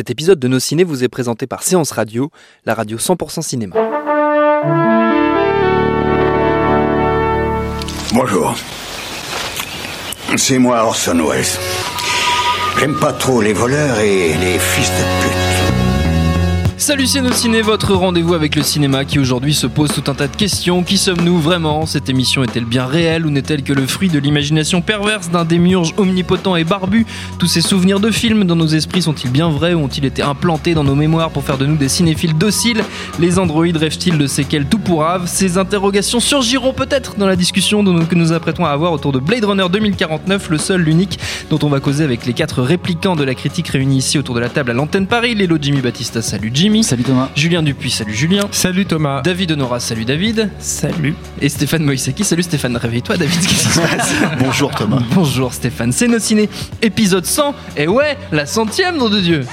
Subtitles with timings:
[0.00, 2.30] Cet épisode de Nos Ciné vous est présenté par Séance Radio,
[2.64, 3.76] la radio 100% cinéma.
[8.14, 8.54] Bonjour.
[10.38, 11.44] C'est moi Orson Welles.
[12.78, 15.49] J'aime pas trop les voleurs et les fils de pute.
[16.80, 20.34] Salut ciné, votre rendez-vous avec le cinéma qui aujourd'hui se pose tout un tas de
[20.34, 20.82] questions.
[20.82, 21.84] Qui sommes-nous vraiment?
[21.84, 25.92] Cette émission est-elle bien réelle ou n'est-elle que le fruit de l'imagination perverse d'un démiurge
[25.98, 27.04] omnipotent et barbu
[27.38, 30.72] Tous ces souvenirs de films dans nos esprits sont-ils bien vrais ou ont-ils été implantés
[30.72, 32.82] dans nos mémoires pour faire de nous des cinéphiles dociles?
[33.18, 38.14] Les androïdes rêvent-ils de séquelles tout pourraves Ces interrogations surgiront peut-être dans la discussion que
[38.14, 41.18] nous apprêtons à avoir autour de Blade Runner 2049, le seul, l'unique,
[41.50, 44.40] dont on va causer avec les quatre réplicants de la critique réunis ici autour de
[44.40, 45.34] la table à l'antenne Paris.
[45.34, 46.69] Lélo Jimmy Batista, salut Jimmy.
[46.82, 47.30] Salut Thomas.
[47.34, 48.48] Julien Dupuis, salut Julien.
[48.52, 49.22] Salut Thomas.
[49.22, 50.50] David Honora, salut David.
[50.60, 51.16] Salut.
[51.40, 52.76] Et Stéphane Moïsaki, salut Stéphane.
[52.76, 55.02] Réveille-toi David, qu'est-ce qui se passe Bonjour Thomas.
[55.12, 56.48] Bonjour Stéphane, c'est nos ciné.
[56.80, 59.44] Épisode 100, et ouais, la centième, nom de Dieu.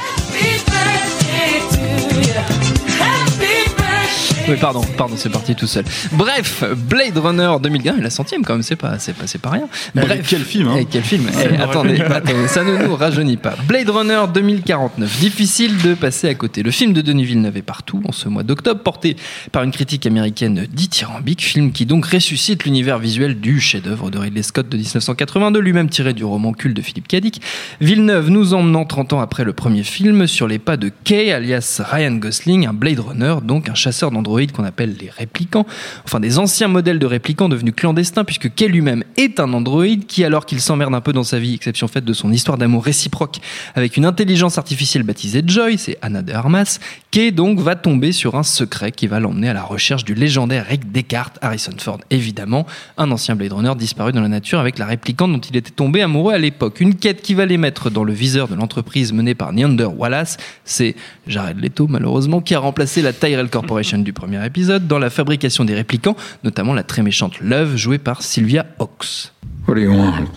[4.49, 5.83] Oui, pardon, pardon, c'est parti tout seul.
[6.13, 9.67] Bref, Blade Runner 2001, la centième quand même, c'est pas, c'est pas, c'est pas rien.
[9.93, 13.55] Bref, quel film, hein Eh, quel film Eh, attendez, attendez, ça ne nous rajeunit pas.
[13.67, 16.63] Blade Runner 2049, difficile de passer à côté.
[16.63, 19.17] Le film de Denis Villeneuve est partout en ce mois d'octobre, porté
[19.51, 24.43] par une critique américaine dithyrambique, film qui donc ressuscite l'univers visuel du chef-d'œuvre de Ridley
[24.43, 27.41] Scott de 1982, lui-même tiré du roman culte de Philippe Cadic.
[27.81, 31.81] Villeneuve nous emmenant 30 ans après le premier film sur les pas de Kay, alias
[31.83, 35.65] Ryan Gosling, un Blade Runner, donc un chasseur d'androïdes qu'on appelle les réplicants,
[36.05, 40.23] enfin des anciens modèles de réplicants devenus clandestins, puisque Kay lui-même est un androïde qui,
[40.23, 43.37] alors qu'il s'emmerde un peu dans sa vie, exception faite de son histoire d'amour réciproque
[43.73, 48.35] avec une intelligence artificielle baptisée Joy, c'est Anna de Armas, Kay donc va tomber sur
[48.35, 52.65] un secret qui va l'emmener à la recherche du légendaire Rick Descartes, Harrison Ford évidemment,
[52.97, 56.01] un ancien Blade Runner disparu dans la nature avec la réplicante dont il était tombé
[56.01, 56.81] amoureux à l'époque.
[56.81, 60.37] Une quête qui va les mettre dans le viseur de l'entreprise menée par Neander Wallace,
[60.65, 60.95] c'est
[61.27, 65.65] Jared Leto malheureusement qui a remplacé la Tyrell Corporation du premier épisode dans la fabrication
[65.65, 69.31] des réplicants, notamment la très méchante Love jouée par Sylvia Hawks.
[69.67, 70.27] What do you want?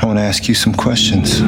[0.00, 1.42] I want to ask you some questions.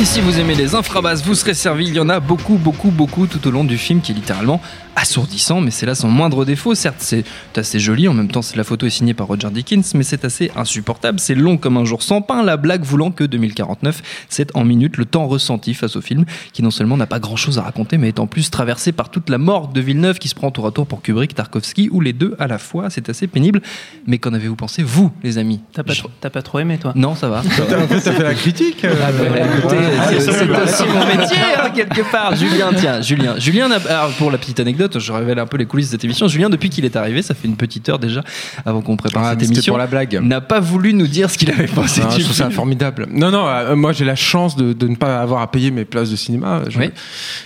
[0.00, 1.88] Et si vous aimez les infrabasses, vous serez servi.
[1.88, 4.60] Il y en a beaucoup, beaucoup, beaucoup tout au long du film qui est littéralement
[4.96, 6.74] assourdissant, mais c'est là son moindre défaut.
[6.74, 7.24] Certes, c'est
[7.56, 10.50] assez joli, en même temps, la photo est signée par Roger Dickens, mais c'est assez
[10.56, 11.20] insupportable.
[11.20, 14.96] C'est long comme un jour sans pain, la blague voulant que 2049, c'est en minutes
[14.96, 17.98] le temps ressenti face au film, qui non seulement n'a pas grand chose à raconter,
[17.98, 20.66] mais est en plus traversé par toute la mort de Villeneuve qui se prend tour
[20.66, 22.90] à tour pour Kubrick, Tarkovsky, ou les deux à la fois.
[22.90, 23.60] C'est assez pénible.
[24.06, 25.60] Mais qu'en avez-vous pensé, vous, les amis?
[25.72, 26.92] T'as pas, trop- t'as pas trop aimé, toi?
[26.96, 27.42] Non, ça va.
[27.76, 28.84] En fait, t'as fait la critique.
[28.84, 29.24] euh, Ah, bah,
[29.58, 32.34] écoutez, c'est aussi mon métier, hein, quelque part.
[32.34, 33.34] Julien, tiens, Julien.
[33.38, 36.28] Julien, alors, pour la petite anecdote, je révèle un peu les coulisses de cette émission.
[36.28, 38.22] Julien, depuis qu'il est arrivé, ça fait une petite heure déjà,
[38.64, 40.18] avant qu'on prépare Ah, cette émission, pour la blague.
[40.22, 43.06] n'a pas voulu nous dire ce qu'il avait pensé Ah, du je trouve ça formidable.
[43.10, 45.84] Non, non, euh, moi j'ai la chance de, de ne pas avoir à payer mes
[45.84, 46.62] places de cinéma.
[46.68, 46.90] Je, Oui.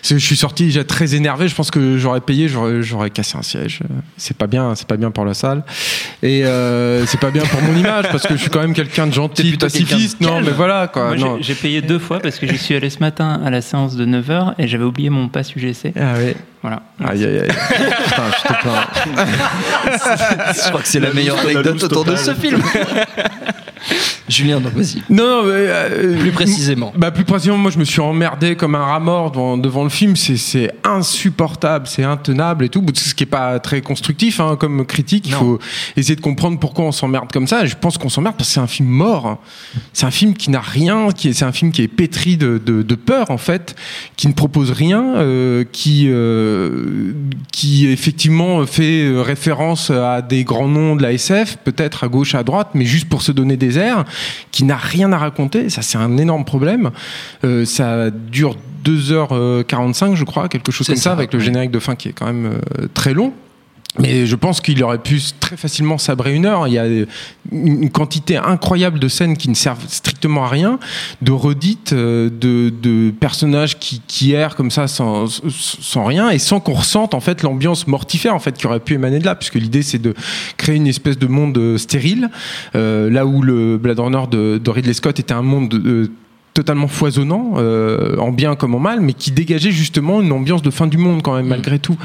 [0.03, 1.49] je suis sorti déjà très énervé.
[1.49, 3.81] Je pense que j'aurais payé, j'aurais, cassé un siège.
[4.17, 5.65] C'est pas bien, c'est pas bien pour la salle.
[6.23, 9.07] Et euh, c'est pas bien pour mon image parce que je suis quand même quelqu'un
[9.07, 10.21] de gentil, pacifiste.
[10.21, 11.15] de Non, mais voilà quoi.
[11.41, 14.05] J'ai payé deux fois parce que j'y suis allé ce matin à la séance de
[14.07, 15.93] 9h et j'avais oublié mon pass UGC.
[15.97, 16.37] Ah ouais.
[16.63, 16.83] Voilà.
[17.03, 17.49] Aïe aïe aïe.
[17.49, 18.87] Putain, je te plains.
[20.53, 22.63] Je crois que c'est la meilleure anecdote autour de ce film.
[24.29, 25.03] Julien, donc vas-y.
[25.11, 26.93] Non, non, mais, euh, Plus précisément.
[26.97, 29.89] Bah plus précisément, moi je me suis emmerdé comme un rat mort devant, devant le
[29.91, 30.15] film.
[30.17, 32.85] C'est, insupportable, c'est intenable et tout.
[32.95, 35.27] Ce qui est pas très constructif hein, comme critique.
[35.27, 35.39] Il Non.
[35.39, 35.59] faut
[35.97, 37.65] essayer de comprendre pourquoi on s'emmerde comme ça.
[37.65, 39.41] Je pense qu'on s'emmerde parce que c'est un film mort.
[39.93, 41.09] C'est un film qui n'a rien.
[41.11, 43.75] Qui est, c'est un film qui est pétri de, de, de peur en fait,
[44.17, 47.13] qui ne propose rien, euh, qui euh,
[47.53, 52.43] qui effectivement fait référence à des grands noms de la SF, peut-être à gauche, à
[52.43, 53.70] droite, mais juste pour se donner des
[54.51, 55.71] qui n'a rien à raconter.
[55.71, 56.91] Ça, c'est un énorme problème.
[57.45, 61.79] Euh, ça dure 2h45, je crois, quelque chose comme ça, ça, avec le générique de
[61.79, 63.33] fin qui est quand même euh, très long.
[63.99, 66.69] Mais je pense qu'il aurait pu très facilement sabrer une heure.
[66.69, 66.87] Il y a
[67.51, 70.79] une quantité incroyable de scènes qui ne servent strictement à rien,
[71.23, 75.27] de redites, euh, de, personnages qui, qui errent comme ça sans,
[76.05, 79.19] rien et sans qu'on ressente en fait l'ambiance mortifère en fait qui aurait pu émaner
[79.19, 80.15] de là, puisque l'idée c'est de
[80.57, 82.31] créer une espèce de monde euh, stérile,
[82.77, 86.11] euh, là où le Blade Runner de, Ridley Scott était un monde de,
[86.55, 90.71] totalement foisonnant, euh, en bien comme en mal, mais qui dégageait justement une ambiance de
[90.71, 91.97] fin du monde quand même, malgré tout.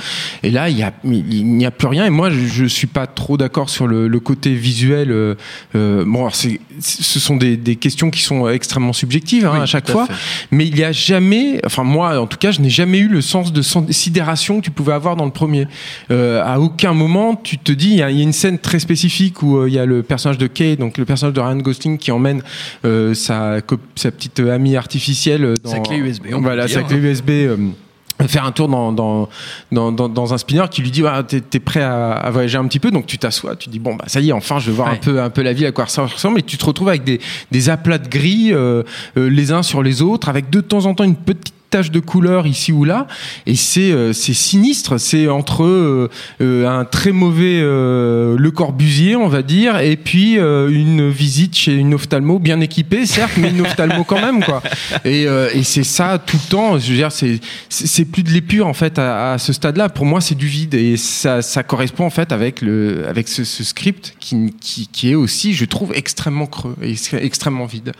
[0.44, 2.06] Et là, il a, n'y a plus rien.
[2.06, 5.12] Et moi, je, je suis pas trop d'accord sur le, le côté visuel.
[5.12, 5.36] Euh,
[5.76, 9.66] euh, bon, alors ce sont des, des questions qui sont extrêmement subjectives hein, Oui, à
[9.66, 10.08] chaque à fois,
[10.52, 13.22] mais il y a jamais, enfin moi, en tout cas, je n'ai jamais eu le
[13.22, 15.68] sens de sidération que tu pouvais avoir dans le premier.
[16.12, 18.60] Euh, à aucun moment, tu te dis, il y, a il y a une scène
[18.60, 21.42] très spécifique où euh, il y a le personnage de Kay, donc le personnage de
[21.42, 22.42] Ryan Gosling, qui emmène
[22.86, 23.58] euh, sa,
[23.96, 27.30] sa petite amie artificielle dans, Sa clé USB, on Voilà, sa clé USB.
[27.30, 27.58] euh,
[28.28, 29.28] faire un tour dans, dans,
[29.74, 32.66] dans, dans, un spinner qui lui dit ah, t'es, t'es prêt à, à voyager un
[32.66, 34.76] petit peu donc tu t'assois tu dis bon bah ça y est enfin je vais
[34.76, 34.94] voir Ouais.
[34.96, 37.04] un peu un peu la ville à quoi ça ressemble et tu te retrouves avec
[37.04, 37.20] des,
[37.52, 38.84] des aplats de gris euh,
[39.18, 42.48] euh, les uns sur les autres avec de temps en temps une petite de couleur
[42.48, 43.08] ici ou là
[43.46, 46.10] et c'est euh, c'est sinistre c'est entre euh,
[46.42, 51.56] euh, un très mauvais euh, Le Corbusier on va dire et puis euh, une visite
[51.56, 54.64] chez une ophtalmo bien équipée certes mais une ophtalmo quand même quoi.
[55.04, 57.40] Et, euh, et c'est ça tout le temps je veux dire c'est
[57.70, 60.48] c'est plus de l'épure en fait à, à ce stade là pour moi c'est du
[60.48, 64.88] vide et ça, ça correspond en fait avec le avec ce, ce script qui, qui,
[64.88, 67.92] qui est aussi je trouve extrêmement creux et ex- extrêmement vide.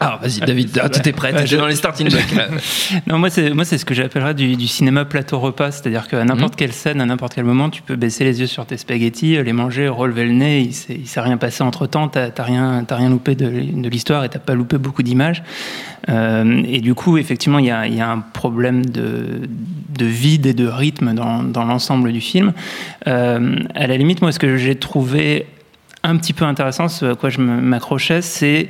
[0.00, 2.22] Alors vas-y, David, ah, t'étais prêt, Ouais, t'étais je- dans les starting blocks.
[3.06, 6.24] Non, moi c'est moi c'est ce que j'appellerais du, du cinéma plateau repas, c'est-à-dire qu'à
[6.24, 9.42] n'importe quelle scène, à n'importe quel moment, tu peux baisser les yeux sur tes spaghettis,
[9.42, 12.84] les manger, relever le nez, il il s'est rien passé entre temps, t'as, t'as rien
[12.86, 15.42] t'as rien loupé de, de l'histoire et t'as pas loupé beaucoup d'images.
[16.08, 19.42] Euh, et du coup, effectivement, il y a, y a un problème de,
[19.98, 22.52] de vide et de rythme dans, dans l'ensemble du film.
[23.06, 25.46] Euh, à la limite, moi, ce que j'ai trouvé
[26.08, 28.68] un petit peu intéressant, ce à quoi je m'accrochais, c'est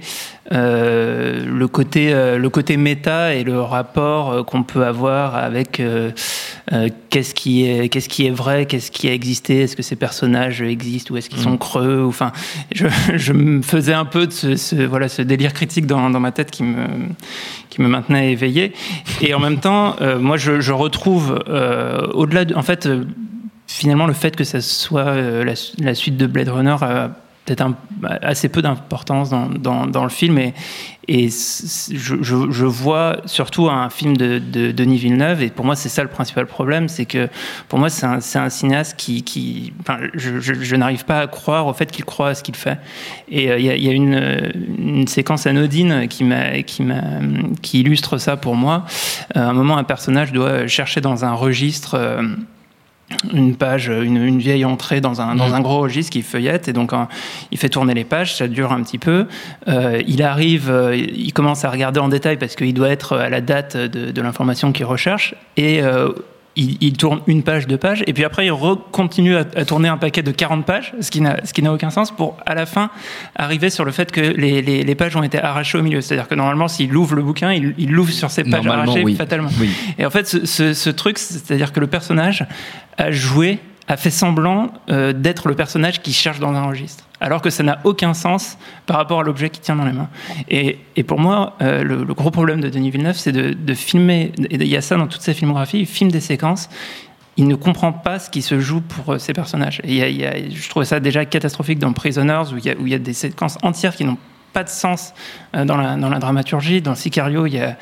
[0.53, 5.81] euh, le côté euh, le côté méta et le rapport euh, qu'on peut avoir avec
[7.11, 10.63] qu'est-ce qui est qu'est-ce qui est vrai, qu'est-ce qui a existé, est-ce que ces personnages
[10.63, 12.33] existent ou est-ce qu'ils sont creux ou enfin
[12.75, 16.21] je, je me faisais un peu de ce, ce- voilà ce délire critique dans, dans
[16.21, 16.85] ma tête qui me
[17.71, 18.73] qui me maintenait éveillé.
[19.23, 21.39] Et en même temps moi je, je retrouve
[22.15, 22.89] au-delà de, en fait
[23.67, 25.15] finalement le fait que ça soit
[25.45, 26.77] la, la suite de Blade Runner
[27.49, 27.75] peut-être
[28.23, 30.39] assez peu d'importance dans, le film.
[30.39, 30.53] Et,
[31.31, 35.43] je, vois surtout un film de, de Denis Villeneuve.
[35.43, 36.89] Et pour moi c'est ça le principal problème.
[36.89, 37.29] C'est que
[37.69, 42.05] pour moi c'est un, cinéaste qui, enfin, je, n'arrive pas à croire au fait qu'il
[42.05, 42.79] croit à ce qu'il fait.
[43.29, 46.25] Et euh, il y, a, une, séquence anodine qui,
[46.67, 46.85] qui,
[47.63, 48.85] qui illustre ça pour moi.
[49.37, 52.23] Euh, à un moment un personnage doit chercher dans un registre euh,
[53.33, 56.73] une page, une, une vieille entrée dans un, dans un gros registre qui feuillette et
[56.73, 57.09] donc hein,
[57.51, 59.27] il fait tourner les pages, ça dure un petit peu.
[59.67, 63.31] Euh, il arrive, euh, il commence à regarder en détail parce qu'il doit être à
[63.31, 66.11] la date de, de l'information qu'il recherche et euh,
[66.59, 68.53] il, il tourne une page, deux pages, et puis après il
[68.93, 71.21] continue à, à tourner un paquet de 40 pages, ce qui
[71.63, 72.91] n'a aucun sens, pour à la fin
[73.37, 76.01] arriver sur le fait que les, les, les pages ont été arrachées au milieu.
[76.03, 79.15] C'est-à-dire que normalement, s'il ouvre le bouquin, il l'ouvre sur ces pages arrachées oui.
[79.15, 79.49] fatalement.
[79.61, 79.71] Oui.
[79.99, 82.45] Et en fait, ce, ce- ce truc, c'est-à-dire que le personnage
[82.99, 83.59] a joué,
[83.89, 87.63] a fait semblant euh, d'être le personnage qui cherche dans un registre, alors que ça
[87.63, 90.11] n'a aucun sens par rapport à l'objet qu'il tient dans les mains.
[90.49, 94.69] Et, pour moi, euh, le, gros problème de Denis Villeneuve, c'est de, filmer, et il
[94.69, 96.69] y a ça dans toute sa filmographie, il filme des séquences,
[97.39, 99.81] il ne comprend pas ce qui se joue pour euh, ces personnages.
[99.85, 103.97] Et je trouvais ça déjà catastrophique dans Prisoners, où il y a, des séquences entières
[103.97, 104.19] qui n'ont
[104.53, 105.15] pas de sens
[105.55, 106.83] euh, dans, la, dramaturgie.
[106.83, 107.77] Dans Sicario, il y a,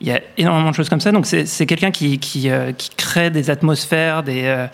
[0.00, 1.12] il y a énormément de choses comme ça.
[1.12, 4.66] Donc c'est quelqu'un qui, euh, crée des atmosphères, des, euh,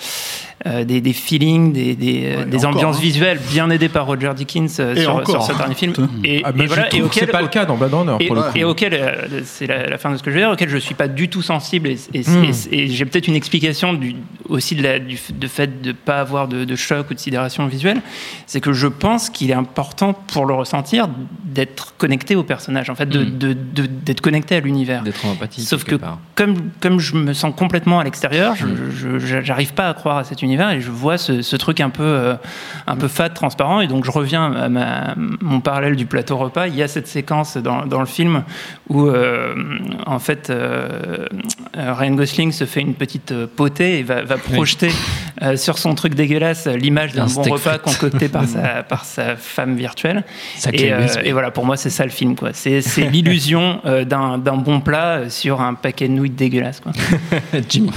[0.66, 3.00] euh, des, des feelings, des, des, euh, Ouais, des encore, ambiances hein.
[3.00, 5.92] visuelles, bien aidé par Roger Dickens euh, sur, sur ce dernier film.
[6.24, 7.94] Et, Ah, bah, et voilà, et trouve que c'est auquel, pas le cas dans Blade
[7.94, 8.48] Runner et, pour le coup.
[8.56, 10.76] et auquel, euh, c'est la, la fin de ce que je veux dire, auquel je
[10.78, 12.44] suis pas du tout sensible et, et- Mm.
[12.72, 14.16] et- et j'ai peut-être une explication du,
[14.48, 17.66] aussi de, la, du de fait de pas avoir de, de choc ou de sidération
[17.66, 18.00] visuelle,
[18.46, 21.08] c'est que je pense qu'il est important pour le ressentir
[21.44, 23.38] d'être connecté au personnage, en fait, de- Mm.
[23.38, 25.02] de- de- d'être connecté à l'univers.
[25.02, 25.62] D'être en empathie.
[25.62, 26.18] Sauf que part.
[26.34, 30.18] comme, comme je me sens complètement à l'extérieur, je je- je- j'arrive pas à croire
[30.18, 32.34] à cet univers et je vois ce, ce truc un peu, euh,
[32.86, 33.80] un peu fade, transparent.
[33.80, 36.66] Et donc je reviens à ma- mon parallèle du plateau repas.
[36.68, 38.44] Il y a cette séquence dans, dans le film
[38.88, 39.54] où euh,
[40.06, 41.26] en fait euh,
[41.76, 44.90] euh, Ryan Gosling se fait une petite potée et va, va projeter
[45.56, 49.76] sur son truc dégueulasse, l'image d'un Un bon repas concocté par sa, par sa femme
[49.76, 50.24] virtuelle.
[50.72, 52.34] Et, voilà, pour moi, c'est ça le film.
[52.36, 52.50] quoi.
[52.54, 56.80] C'est l'illusion d'un bon plat sur un paquet de nouilles dégueulasses.
[56.80, 56.92] Quoi.
[57.68, 57.90] Jimmy.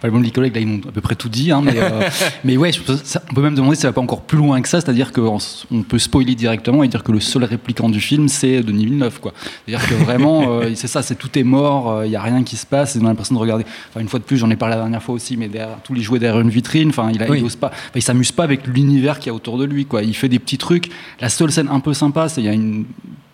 [0.00, 1.50] Pas le bon de collègues, là, ils m'ont à peu près tout dit.
[1.50, 2.03] hein, mais, euh,
[2.44, 4.60] mais ouais, je ça- on peut même demander si ça va pas encore plus loin
[4.60, 4.80] que ça.
[4.80, 5.38] C'est-à-dire qu'on
[5.70, 9.20] on peut spoiler directement et dire que le seul répliquant du film, c'est Denis Villeneuve.
[9.20, 9.32] quoi.
[9.66, 12.56] C'est-à-dire que vraiment, euh, c'est ça, c'est tout est mort, il y a rien qui
[12.56, 12.96] se passe.
[13.00, 13.64] On a l'impression de regarder.
[13.90, 15.94] Enfin, une fois de plus, j'en ai parlé la dernière fois aussi, mais derrière, tous
[15.94, 16.88] les jouets derrière une vitrine.
[16.90, 17.38] Enfin, il, a, Oui.
[17.40, 17.68] il ose pas.
[17.68, 19.86] enfin, il s'amuse pas avec l'univers qu'il y a autour de lui.
[19.86, 20.02] Quoi.
[20.02, 20.90] Il fait des petits trucs.
[21.20, 22.84] La seule scène un peu sympa, c'est il y a une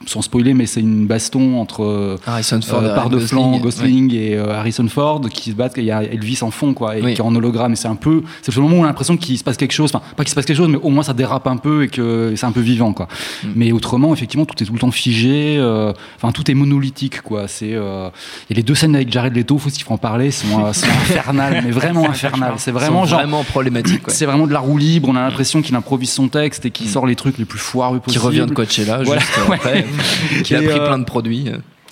[0.06, 3.58] sans spoiler, mais c'est une baston entre euh, Harrison Ford, euh, et par de flanc,
[3.58, 4.08] Gosling.
[4.08, 5.74] Gosling et euh, Harrison Ford qui se battent.
[5.76, 7.12] Il y a Elvis en fond, quoi, et Oui.
[7.14, 7.74] qui est en hologramme.
[7.74, 9.73] Et c'est un peu, c'est le moment où on a l'impression qu'il se passe quelque
[9.73, 9.90] chose.
[9.95, 11.88] Enfin, pas qu'il se passe quelque chose, mais au moins ça dérape un peu et
[11.88, 13.09] que c'est un peu vivant, quoi.
[13.45, 13.49] Mm.
[13.57, 15.57] Mais autrement, effectivement, tout est tout le temps figé.
[15.59, 17.49] euh, Enfin, tout est monolithique, quoi.
[17.49, 18.09] C'est euh,
[18.50, 20.87] et les deux scènes avec Jared Leto, faut s'il faut en parler, sont, euh, sont
[21.02, 22.54] infernales, mais vraiment infernales.
[22.59, 23.21] C'est vraiment genre.
[23.21, 24.07] vraiment problématique.
[24.07, 24.12] ouais.
[24.14, 25.09] C'est vraiment de la roue libre.
[25.09, 27.99] On a l'impression qu'il improvise son texte et qu'il sort les trucs les plus foireux
[27.99, 28.25] Qui possibles.
[28.25, 29.54] revient de Coachella Voilà, juste ouais.
[29.57, 29.87] après,
[30.45, 31.47] qui a pris euh, plein de produits.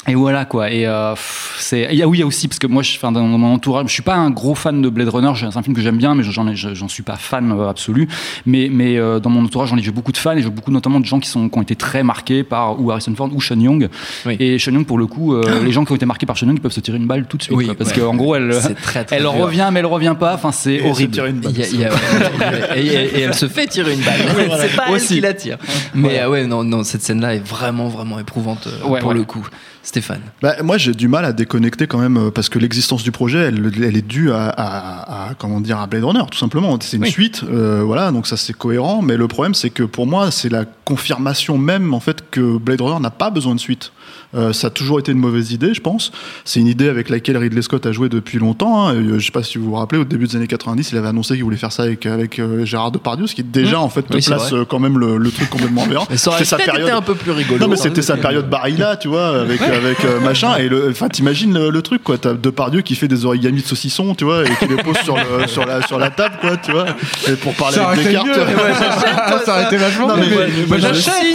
[0.09, 0.71] Et voilà quoi.
[0.71, 1.15] Et euh,
[1.59, 1.89] c'est.
[1.91, 3.53] Il y a, oui, il y a aussi parce que moi, je, enfin, dans mon
[3.55, 5.31] entourage, je suis pas un gros fan de Blade Runner.
[5.37, 8.09] C'est un film que j'aime bien, mais j'en j'en suis pas fan euh, absolu.
[8.47, 10.71] Mais, mais euh, dans mon entourage, j'en ai vu beaucoup de fans et j'ai beaucoup
[10.71, 13.41] notamment de gens qui sont qui ont été très marqués par ou Harrison Ford ou
[13.41, 13.89] Sean Young.
[14.27, 14.37] Oui.
[14.41, 16.47] Et Sean Young, pour le coup, euh, les gens qui ont été marqués par Sean
[16.47, 17.57] Young, ils peuvent se tirer une balle tout de suite.
[17.57, 18.01] Oui, quoi, parce ouais.
[18.01, 19.33] qu'en gros, elle, C'est très, très elle dur.
[19.35, 20.35] revient, mais elle revient pas.
[20.35, 21.13] Enfin, c'est se horrible.
[21.13, 21.53] tirer une balle.
[21.55, 24.21] Il y a- il y a- et, et- et elle se fait tirer une balle.
[24.61, 25.15] c'est pas elle Aussi.
[25.15, 25.59] qui la tire.
[25.95, 29.15] Mais euh, ouais, non, non, cette scène-là est vraiment, vraiment éprouvante Ouais, pour ouais.
[29.15, 29.47] le coup.
[29.89, 30.21] Stéphane.
[30.43, 33.39] Bah, moi, j'ai du mal à déconnecter quand même euh, parce que l'existence du projet,
[33.39, 36.77] elle, elle est due à, à- à- comment dire à Blade Runner, tout simplement.
[36.81, 37.11] C'est une Oui.
[37.11, 39.01] suite, euh, voilà, donc ça c'est cohérent.
[39.01, 42.83] Mais le problème, c'est que pour moi, c'est la confirmation même en fait que Blade
[42.83, 43.93] Runner n'a pas besoin de suite.
[44.35, 46.13] Euh, ça a toujours été une mauvaise idée, je pense.
[46.45, 48.87] C'est une idée avec laquelle Ridley Scott a joué depuis longtemps.
[48.89, 48.95] hein.
[48.95, 51.09] Euh, Je sais pas si vous vous rappelez, au début des années 90, il avait
[51.09, 54.03] annoncé qu'il voulait faire ça avec, avec euh, Gérard Depardieu, ce qui déjà en fait
[54.03, 54.61] te Oui, c'est place vrai.
[54.61, 56.07] euh, quand même le, le truc complètement aberrant.
[56.15, 57.59] C'était sa période- un peu plus rigolo.
[57.61, 61.09] non mais hein, c'était sa période Barilla, tu vois, avec avec euh, machin et enfin
[61.09, 64.45] t'imagines le, le truc quoi, t'as Depardieu qui fait des origamis de saucisson, tu vois,
[64.45, 66.87] et qui les pose sur le, sur la sur la table quoi, tu vois,
[67.29, 68.27] et pour parler Ça avec été Descartes.
[68.29, 68.35] mieux.
[69.47, 71.35] ça aurait été vachement Non, mais j'achète.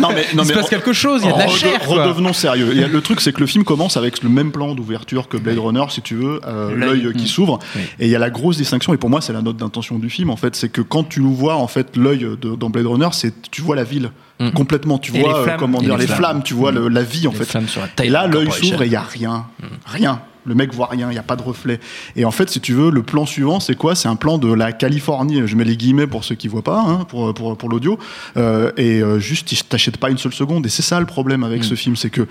[0.00, 1.78] Non mais non Il se passe quelque chose, il y a de la chair.
[1.86, 2.09] quoi.
[2.10, 2.68] Redevenons sérieux.
[2.72, 5.28] Il y a- le truc, c'est que le film commence avec le même plan d'ouverture
[5.28, 7.12] que Blade Runner, si tu veux, euh, L'œil.
[7.16, 7.58] qui s'ouvre.
[7.76, 7.82] Oui.
[7.98, 10.10] Et il y a la grosse distinction, et pour moi, c'est la note d'intention du
[10.10, 13.08] film, en fait, c'est que quand tu nous vois, en fait, l'œil dans Blade Runner,
[13.12, 14.52] c'est tu vois la ville Mhm.
[14.52, 15.56] complètement, tu Et vois, les euh, flammes.
[15.58, 16.18] comment dire, les les flammes.
[16.18, 17.66] flammes, tu vois le- la vie, en Les fait.
[17.68, 19.46] sur la Et là, l'œil s'ouvre et il y a rien,
[19.86, 20.20] rien.
[20.46, 21.80] Le mec voit rien, il n'y a pas de reflet.
[22.16, 23.94] Et en fait, si tu veux, le plan suivant, c'est quoi?
[23.94, 25.42] C'est un plan de la Californie.
[25.46, 27.98] Je mets les guillemets pour ceux qui voient pas, hein, pour, pour, pour l'audio.
[28.36, 30.64] Euh, et euh, juste, t'achètes pas une seule seconde.
[30.66, 31.64] Et c'est ça le problème avec Mm.
[31.64, 32.26] ce film, c'est que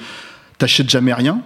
[0.58, 1.42] t'achètes jamais rien.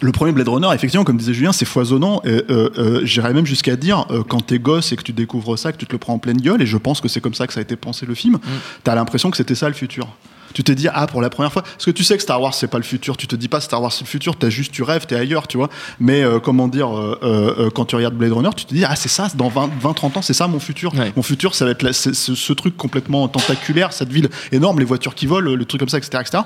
[0.00, 2.20] Le premier Blade Runner, effectivement, comme disait Julien, c'est foisonnant.
[2.24, 5.58] Et, euh, euh, J'irais même jusqu'à dire, euh, quand t'es gosse et que tu découvres
[5.58, 7.34] ça, que tu te le prends en pleine gueule, et je pense que c'est comme
[7.34, 8.38] ça que ça a été pensé le film,
[8.84, 10.06] t'as l'impression que c'était ça le futur.
[10.54, 12.54] Tu t'es dit, ah, pour la première fois, parce que tu sais que Star Wars,
[12.54, 14.72] c'est pas le futur, tu te dis pas Star Wars, c'est le futur, t'as juste,
[14.72, 15.68] tu rêves, t'es ailleurs, tu vois.
[16.00, 18.96] Mais euh, comment dire, euh, euh, quand tu regardes Blade Runner, tu te dis, ah,
[18.96, 20.94] c'est ça, dans 20, 20, 30 ans, c'est ça mon futur.
[20.94, 21.12] Ouais.
[21.16, 24.84] Mon futur, ça va être la- ce, ce truc complètement tentaculaire, cette ville énorme, les
[24.84, 26.22] voitures qui volent, le truc comme ça, etc.
[26.22, 26.42] etc.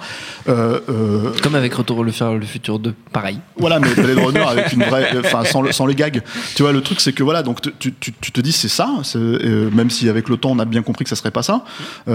[1.42, 3.38] Comme avec Retour le faire le futur 2, pareil.
[3.56, 6.22] voilà, mais Blade Runner avec une vraie, enfin sans, le- sans les gags.
[6.54, 8.88] Tu vois, le truc c'est que voilà, donc tu, tu, tu te dis c'est ça,
[9.14, 11.64] même si avec le temps on a bien compris que ça serait pas ça,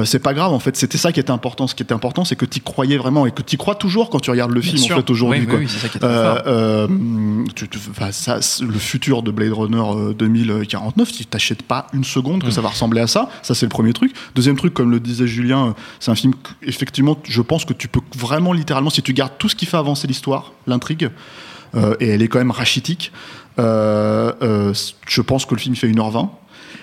[0.06, 0.76] c'est pas grave en fait.
[0.76, 1.68] C'était ça qui était important.
[1.78, 4.20] Ce qui était important, c'est que tu croyais vraiment et que tu crois toujours quand
[4.20, 4.96] tu regardes le film sûr.
[4.96, 5.46] en fait aujourd'hui.
[5.48, 5.68] Oui, oui,
[6.02, 12.48] Euh, euh, le futur de Blade Runner euh, 2049, tu t'achètes pas une seconde Mm.
[12.48, 13.30] que ça va ressembler à ça.
[13.44, 14.12] Ça, c'est le premier truc.
[14.34, 17.88] Deuxième truc, comme le disait Julien, euh, c'est un film, effectivement, je pense que tu
[17.88, 21.12] peux vraiment, littéralement, si tu gardes tout ce qui fait avancer l'histoire, l'intrigue,
[21.76, 23.12] euh, et elle est quand même rachitique,
[23.60, 24.74] euh,
[25.08, 26.28] je pense que le film fait 1h20.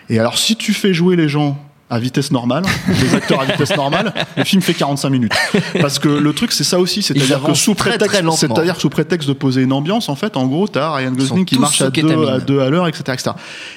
[0.08, 1.58] Et alors, si tu fais jouer les gens
[1.90, 5.32] à vitesse normale, les acteurs à vitesse normale, le film fait 45 minutes.
[5.80, 9.34] Parce que le truc, c'est ça aussi, c'est-à-dire que sous prétexte, c'est-à-dire sous prétexte de
[9.34, 12.38] poser une ambiance, en fait, en gros, t'as Ryan Gosling qui marche à deux, à
[12.40, 13.30] deux à l'heure, etc., etc.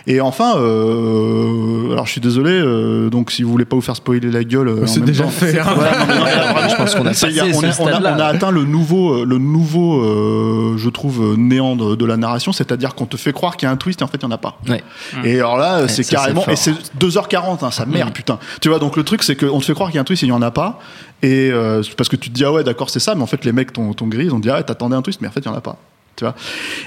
[0.08, 3.96] Et enfin, euh, alors je suis désolé, euh, donc si vous voulez pas vous faire
[3.96, 5.60] spoiler la gueule, euh, C'est même déjà temps- fait.
[5.60, 5.66] hein.
[5.78, 8.16] Ouais, non, vraiment, Je pense qu'on a on, a, on, a, stade-là.
[8.16, 12.06] on a atteint le nouveau, euh, le nouveau, euh, je trouve, euh, néant de, de
[12.06, 14.18] la narration, c'est-à-dire qu'on te fait croire qu'il y a un twist et en fait
[14.18, 14.58] il y en a pas.
[14.70, 14.84] Ouais.
[15.24, 18.40] Et alors là, c'est carrément, et c'est 2h40, hein, ça putain.
[18.62, 20.24] Tu vois, donc le truc, c'est qu'on te fait croire qu'il y a un twist
[20.24, 20.80] et il y en a pas.
[21.22, 23.44] Et euh, parce que tu te dis, ah ouais, d'accord, c'est ça, mais en fait,
[23.46, 25.46] les mecs t'ont grillé, ils ont dit, ah t'attendais un twist, mais en fait, il
[25.46, 25.78] y en a pas.
[26.16, 26.34] Tu vois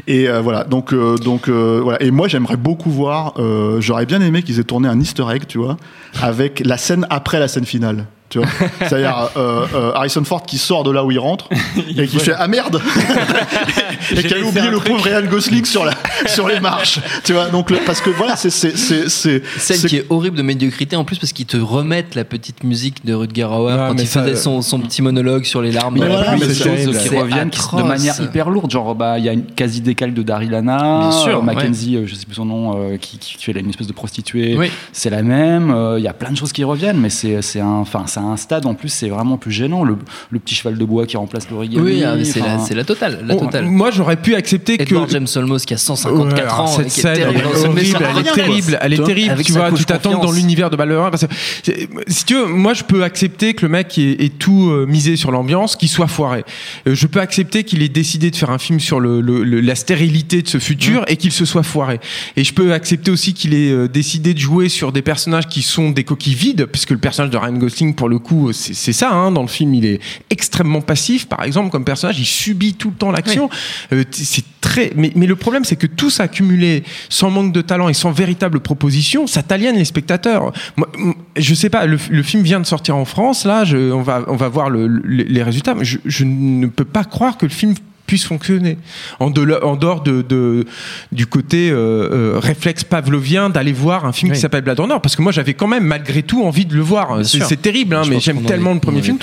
[0.09, 3.35] et euh, voilà donc euh, donc voilà et moi j'aimerais beaucoup voir
[3.79, 5.77] j'aurais bien aimé qu'ils aient tourné un Easter egg tu vois
[6.21, 8.47] avec la scène après la scène finale Tu vois
[8.79, 11.49] C'est-à-dire euh, euh, Harrison Ford qui sort de là où il rentre
[11.97, 12.81] et qui fait ah merde
[14.17, 14.89] et qui a oublié le truc.
[14.93, 15.93] pauvre Ryan Gosling sur la
[16.27, 17.01] sur les marches.
[17.25, 20.37] Tu vois Donc le- parce que voilà, c'est c'est c'est c'est Celle qui est horrible
[20.37, 23.95] de médiocrité en plus parce qu'ils te remettent la petite musique de Rutger Hauer quand
[23.99, 26.59] il ça, faisait euh, son, son petit monologue sur les larmes Mais voilà, mais choses
[26.63, 26.97] terrible.
[26.99, 28.71] qui reviennent qui- de manière hyper lourde.
[28.71, 31.97] Genre, bah, il y a une quasi décale de Daryl Hannah, Bien sûr, euh, Mackenzie,
[31.97, 34.57] euh, je sais plus son nom, euh, qui, qui fait une espèce de prostituée.
[34.57, 34.71] Oui.
[34.93, 35.71] C'est la même.
[35.73, 38.20] euh, Il y a plein de choses qui reviennent, mais c'est c'est un, enfin, c'est
[38.21, 39.85] un stade en plus, c'est vraiment plus gênant.
[39.85, 39.97] Le,
[40.31, 41.85] le petit cheval de bois qui remplace l'origami.
[41.85, 43.25] Oui, ah, c'est la, la totale.
[43.27, 43.65] La Bon, totale.
[43.67, 44.83] moi, j'aurais pu accepter que.
[44.83, 47.99] Edward James Olmos qui a 154 Ouais, alors, ans cette scène, terrible elle est horrible,
[48.11, 49.43] elle est terrible, elle est Tu vois, terrible.
[49.45, 51.11] Tu vois, tu t'attends dans l'univers de Ballerin.
[51.11, 51.73] Parce que,
[52.07, 55.17] si tu veux, moi, je peux accepter que le mec ait, ait tout euh, misé
[55.17, 56.45] sur l'ambiance, qu'il soit foiré.
[56.87, 59.61] Euh, je peux accepter qu'il ait décidé de faire un film sur le, le- le-
[59.61, 60.61] la stérilité de ce Mmh.
[60.61, 62.01] futur et qu'il se soit foiré.
[62.37, 65.63] Et je peux accepter aussi qu'il ait euh, décidé de jouer sur des personnages qui
[65.63, 69.11] sont des coquilles vides, puisque le personnage de Ryan Gosling, pour le coup, c'est ça.
[69.11, 72.91] Hein, dans le film, il est extrêmement passif, par exemple, comme personnage, il subit tout
[72.91, 73.49] le temps l'action.
[73.95, 74.93] Euh, c'est très.
[74.97, 78.11] Mais, mais le problème, c'est que tout ça accumulé, sans manque de talent et sans
[78.11, 80.53] véritable proposition, ça t'aliène les spectateurs.
[80.77, 80.89] Moi,
[81.37, 81.87] je sais pas.
[81.87, 83.47] Le, le film vient de sortir en France.
[83.47, 85.75] Là, je- on va on va voir le- le- les résultats.
[85.75, 87.75] Mais je, je ne peux pas croire que le film
[88.11, 88.77] puisse fonctionner
[89.21, 90.65] en, de- en dehors de, de-
[91.13, 94.37] du côté euh, euh, réflexe pavlovien d'aller voir un film Oui.
[94.37, 96.83] qui s'appelle Blade Runner parce que moi j'avais quand même malgré tout envie de le
[96.83, 99.19] voir c'est terrible hein, mais j'aime tellement le premier film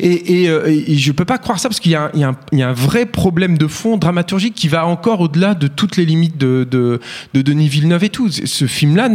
[0.00, 2.58] et, et, euh, et je peux pas croire ça parce qu'il y, a un- y
[2.58, 6.36] y a vrai problème de fond dramaturgique qui va encore au-delà de toutes les limites
[6.36, 6.98] de, de,
[7.34, 8.28] de Denis Villeneuve et tout.
[8.30, 9.08] Ce film-là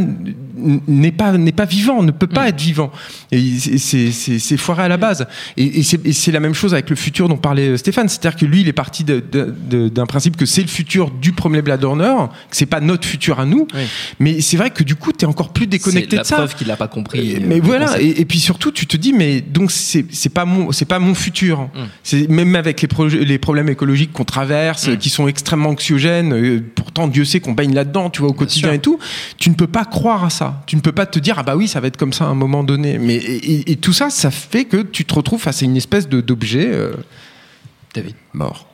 [0.88, 2.50] n'est pas, n'est pas vivant, ne peut pas Mm.
[2.50, 2.92] être vivant.
[3.32, 5.28] Et c'est- foiré à la base.
[5.58, 8.08] Et, et c'est la même chose avec le futur dont parlait Stéphane.
[8.10, 11.62] C'est-à-dire que lui, il est parti de- d'un principe que c'est le futur du premier
[11.62, 12.16] Blade Runner,
[12.50, 13.68] que c'est pas notre futur à nous.
[13.74, 13.82] Oui.
[14.20, 16.36] Mais c'est vrai que du coup, tu es encore plus C'est déconnecté la de ça.
[16.38, 17.36] preuve qu'il n'a pas compris.
[17.36, 20.46] euh, Mais voilà, et, et puis surtout, tu te dis, mais donc c'est c'est pas
[20.46, 21.62] mon, c'est pas mon futur.
[21.62, 21.70] Mm.
[22.04, 24.98] C'est même avec les, problèmes écologiques qu'on traverse, Mm.
[24.98, 26.34] qui sont extrêmement anxiogènes.
[26.34, 28.74] euh, pourtant, Dieu sait qu'on baigne là-dedans, tu vois, au quotidien sûr.
[28.76, 29.00] et tout.
[29.38, 30.64] Tu ne peux pas croire à ça.
[30.66, 32.28] Tu ne peux pas te dire, ah bah oui, ça va être comme ça à
[32.28, 32.98] un moment donné.
[33.00, 35.78] Mais et, et- et tout ça, ça fait que tu te retrouves face à une
[35.78, 36.94] espèce de d'objet euh,
[37.94, 38.16] David.
[38.34, 38.68] mort.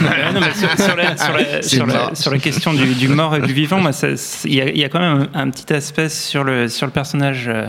[0.00, 2.14] Ouais, non, mais sur, sur la, sur la- C'est sur la- marrant.
[2.14, 3.80] sur la question du, du mort et du vivant,
[4.44, 6.86] il y, a- il y a quand même un, un petit aspect sur le, sur
[6.86, 7.66] le personnage euh,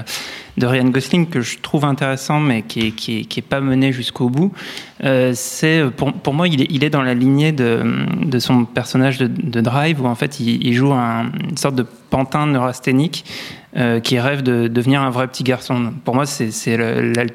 [0.58, 3.62] de Ryan Gosling que je trouve intéressant, mais qui est, qui est, qui est pas
[3.62, 4.52] mené jusqu'au bout.
[5.04, 7.84] Euh, c'est pour, pour moi, il est, il est dans la lignée de,
[8.26, 11.76] de son personnage de, de Drive, où en fait, il, il joue un- une sorte
[11.76, 13.24] de pantin neurasthénique.
[13.76, 15.94] euh, qui rêve de devenir un vrai petit garçon.
[16.04, 16.50] Pour moi, c'est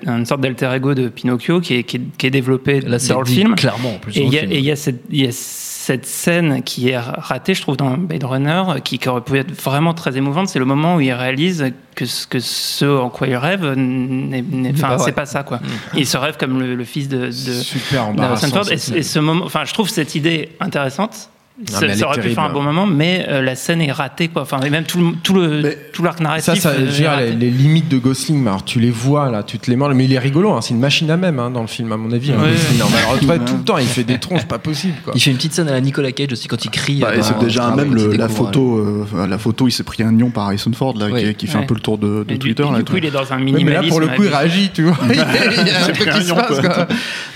[0.07, 3.21] une sorte d'alter ego de Pinocchio qui est, qui est, qui est développé Là, dans
[3.21, 3.55] le dit film.
[3.55, 4.17] clairement en plus.
[4.17, 4.53] Et film.
[4.53, 7.77] et il y a cette- il y a cette scène qui est ratée, je trouve,
[7.77, 10.49] dans Blade Runner, qui, qui aurait pu être vraiment très émouvante.
[10.49, 14.43] C'est le moment où il réalise que ce, que ce en quoi il rêve, n'est-
[14.43, 15.59] n'est- pas enfin, c'est pas ça, quoi.
[15.97, 18.05] Il se rêve comme le, le fils de, de, Super.
[18.51, 18.65] Ford.
[18.65, 21.31] ça, Et, et ce moment, enfin, je trouve cette idée intéressante.
[21.67, 24.43] Ça, aurait pu faire un bon moment, mais euh, la scène est ratée, quoi.
[24.43, 26.47] Enfin, et même tout le, tout le, Mais tout l'arc narratif.
[26.55, 27.37] Ça, ça euh, gère les, raté.
[27.37, 28.41] les limites de Gosling.
[28.43, 29.95] mais Alors, tu les vois là, tu te les manges.
[29.95, 30.51] Mais il est rigolo.
[30.53, 32.33] hein, c'est une machine à même hein, dans le film, à mon avis.
[32.33, 32.53] hein, Ouais.
[32.53, 32.79] Gosling.
[32.79, 32.87] Non,
[33.29, 34.95] mais tout le temps, il fait des tronches, pas possible.
[35.05, 35.13] Quoi.
[35.15, 37.01] Il fait une petite scène à la Nicolas Cage aussi quand il crie.
[37.01, 39.85] Bah, euh, et c'est déjà dans- même le- la photo, euh, la photo, il s'est
[39.85, 41.65] pris un nion par Harrison Ford là, qui, qui fait Ouais.
[41.65, 42.63] un peu le tour de, de Et du, Twitter.
[42.63, 42.99] et là, du tu coup, vois.
[43.01, 43.67] il est dans un minimalisme.
[43.69, 44.97] mais là, pour le coup, il réagit, tu vois.
[45.11, 46.69] Il y a un C'est truc pris un qui se nion, passe, quoi.
[46.71, 46.87] quoi.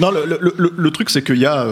[0.00, 1.66] Non, le truc, c'est qu'il y a.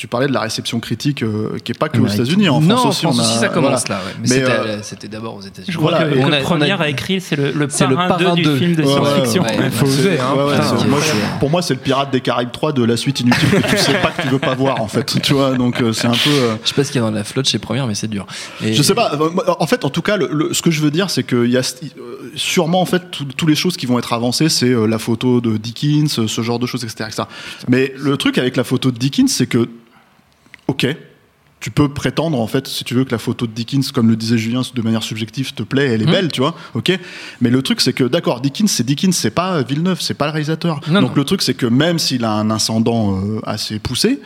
[0.00, 2.06] euh, tu parlais de la réception critique euh, qui est pas que aux.
[2.06, 2.48] États-Unis.
[2.48, 4.00] En non, France en aussi, France on a- aussi, ça commence voilà.
[4.02, 4.06] là.
[4.06, 4.12] ouais.
[4.22, 5.66] Mais, Mais, c'était, euh, c'était d'abord aux États-Unis.
[5.70, 8.24] Je crois Voilà, que, on a- le a écrit, c'est le, le le parrain 2
[8.24, 9.42] parrain du film de ouais, science-fiction.
[9.42, 9.56] ouais.
[9.64, 10.34] Il faut oser, hein.
[10.36, 10.76] Ouais, ouais, putain.
[10.78, 13.48] c'est- moi, je- pour moi, c'est le Pirate des Caraïbes 3 de la suite inutile
[13.50, 15.20] que tu sais pas que tu veux pas voir en fait.
[15.22, 16.30] Tu vois, donc euh, c'est un peu.
[16.30, 18.08] euh, Je sais pas ce qu'il y a dans la flotte chez Première, mais c'est
[18.08, 18.26] dur.
[18.64, 19.12] Et- Je sais pas.
[19.14, 21.44] euh, En fait, en tout cas, le- le- ce que je veux dire, c'est que
[21.44, 24.48] il y a euh, sûrement en fait tout- toutes les choses qui vont être avancées,
[24.48, 27.22] c'est euh, la photo de Dickens, euh, ce genre de choses, etc., etc.
[27.68, 29.68] Mais le truc avec la photo de Dickens, c'est que,
[30.70, 30.86] ok,
[31.60, 34.16] tu peux prétendre en fait, si tu veux, que la photo de Dickens, comme le
[34.16, 36.10] disait Julien, de manière subjective, te plaît, elle est Mhm.
[36.12, 36.98] belle, tu vois, ok.
[37.42, 40.32] Mais le truc, c'est que, d'accord, Dickens, c'est Dickens, c'est pas Villeneuve, c'est pas le
[40.32, 40.80] réalisateur.
[40.88, 41.16] Non, Donc non.
[41.16, 44.20] le truc, c'est que même s'il a un ascendant euh, assez poussé.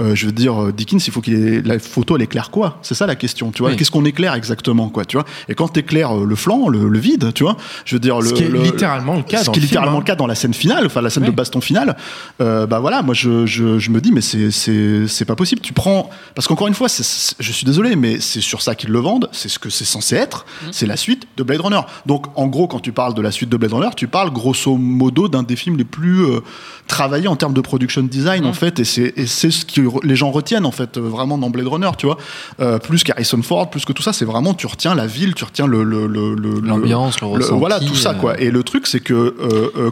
[0.00, 1.62] Euh, je veux dire, euh, Dickens, il faut qu'il ait...
[1.62, 2.78] la photo, elle éclaire quoi?
[2.82, 3.70] C'est ça la question, tu vois.
[3.72, 3.76] Oui.
[3.76, 5.26] Qu'est-ce qu'on éclaire exactement, quoi, tu vois?
[5.48, 8.28] Et quand t'éclaires euh, le flanc, le, le vide, tu vois, je veux dire, le,
[8.28, 10.00] Ce qui est le- littéralement le cas ce dans qui est le film, littéralement hein.
[10.00, 11.30] le cas dans la scène finale, enfin la scène Oui.
[11.30, 11.96] de baston finale.
[12.40, 15.60] Euh, bah voilà, moi je, je, je me dis, mais c'est pas possible.
[15.60, 18.98] Tu prends parce qu'encore une fois, je suis désolé, mais c'est sur ça qu'ils le
[18.98, 19.28] vendent.
[19.32, 20.46] C'est ce que c'est censé être.
[20.70, 21.80] C'est la suite de Blade Runner.
[22.06, 24.76] Donc en gros, quand tu parles de la suite de Blade Runner, tu parles grosso
[24.76, 26.40] modo d'un des films les plus euh,
[26.86, 29.12] travaillés en termes de production design en fait, et c'est
[29.50, 32.16] ce que que les gens retiennent en fait euh, vraiment dans Blade Runner, tu vois.
[32.60, 35.44] Euh, plus qu'Harrison Ford, plus que tout ça, c'est vraiment tu retiens la ville, tu
[35.44, 38.14] retiens le le- le- le- L'ambiance, le ressenti, voilà tout ça euh.
[38.14, 38.40] quoi.
[38.40, 39.34] Et le truc c'est que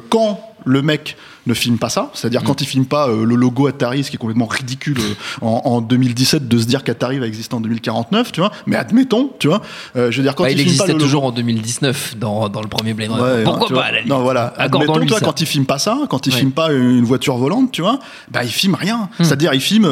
[0.09, 3.66] quand le mec ne filme pas ça, c'est-à-dire quand il filme pas euh, le logo
[3.66, 5.14] Atari, ce qui est complètement ridicule euh,
[5.46, 8.50] en, en 2017 de se dire qu'Atari va exister en 2049, tu vois.
[8.66, 9.62] Mais admettons, tu vois.
[9.96, 11.33] Euh, je veux dire quand Bah, il, il filme pas existait le logo- toujours en
[11.33, 13.22] 2019 dans, dans le premier Blade Runner.
[13.38, 14.53] Ouais, Pourquoi pas à la limite Non, voilà.
[14.59, 15.24] Admettons, toi, ça.
[15.24, 16.38] quand il filme pas ça, quand il Ouais.
[16.38, 17.98] filme pas une voiture volante, tu vois,
[18.31, 19.09] bah, il filme rien.
[19.18, 19.24] Hmm.
[19.24, 19.88] C'est-à-dire, il filme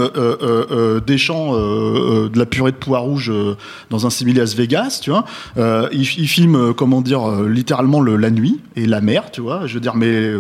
[1.06, 3.32] des champs, de la purée de pois rouge
[3.90, 5.24] dans un simili Las Vegas, tu vois.
[5.92, 9.66] Il, il filme, comment dire, littéralement le, la nuit et la mer, tu vois.
[9.66, 10.30] Je veux dire, mais,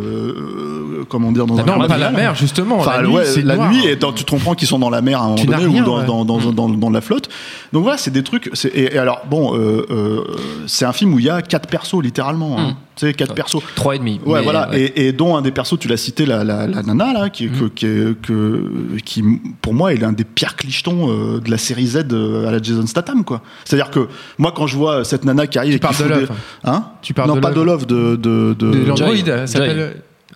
[1.08, 2.78] comment dire, dans un Non, pas la mer, justement.
[2.78, 3.70] Enfin, la nuit, ouais, c'est la noir.
[3.70, 5.66] nuit, et tu te comprends qu'ils sont dans la mer à un moment Tu donné
[5.66, 6.06] rien, ou dans, ouais.
[6.06, 7.28] dans, dans, dans, dans la flotte.
[7.72, 8.50] Donc voilà, c'est des trucs.
[8.74, 10.20] Et, et alors, bon, euh, euh,
[10.66, 12.58] c'est un film où il y a quatre persos, littéralement.
[12.58, 12.76] hein.
[12.96, 13.62] Tu sais, quatre persos.
[13.76, 14.20] Trois et demi.
[14.26, 14.70] Ouais, voilà.
[14.72, 17.48] Et, et dont un des persos, tu l'as cité, la, la, la nana, là, qui,
[17.48, 17.86] que, qui,
[18.22, 19.22] que, qui,
[19.62, 22.86] pour moi, est l'un des pires clichetons euh, de la série Z à la Jason
[22.88, 23.40] Statham, quoi.
[23.64, 26.10] C'est-à-dire que, moi, quand je vois cette nana qui arrive Tu et parles de fout
[26.10, 26.20] Love.
[26.26, 26.34] des-
[26.64, 26.84] Hein?
[27.02, 27.86] Tu parles Non, de pas Love.
[27.86, 28.16] de Love, de.
[28.16, 29.24] De, de, l'android, Joy.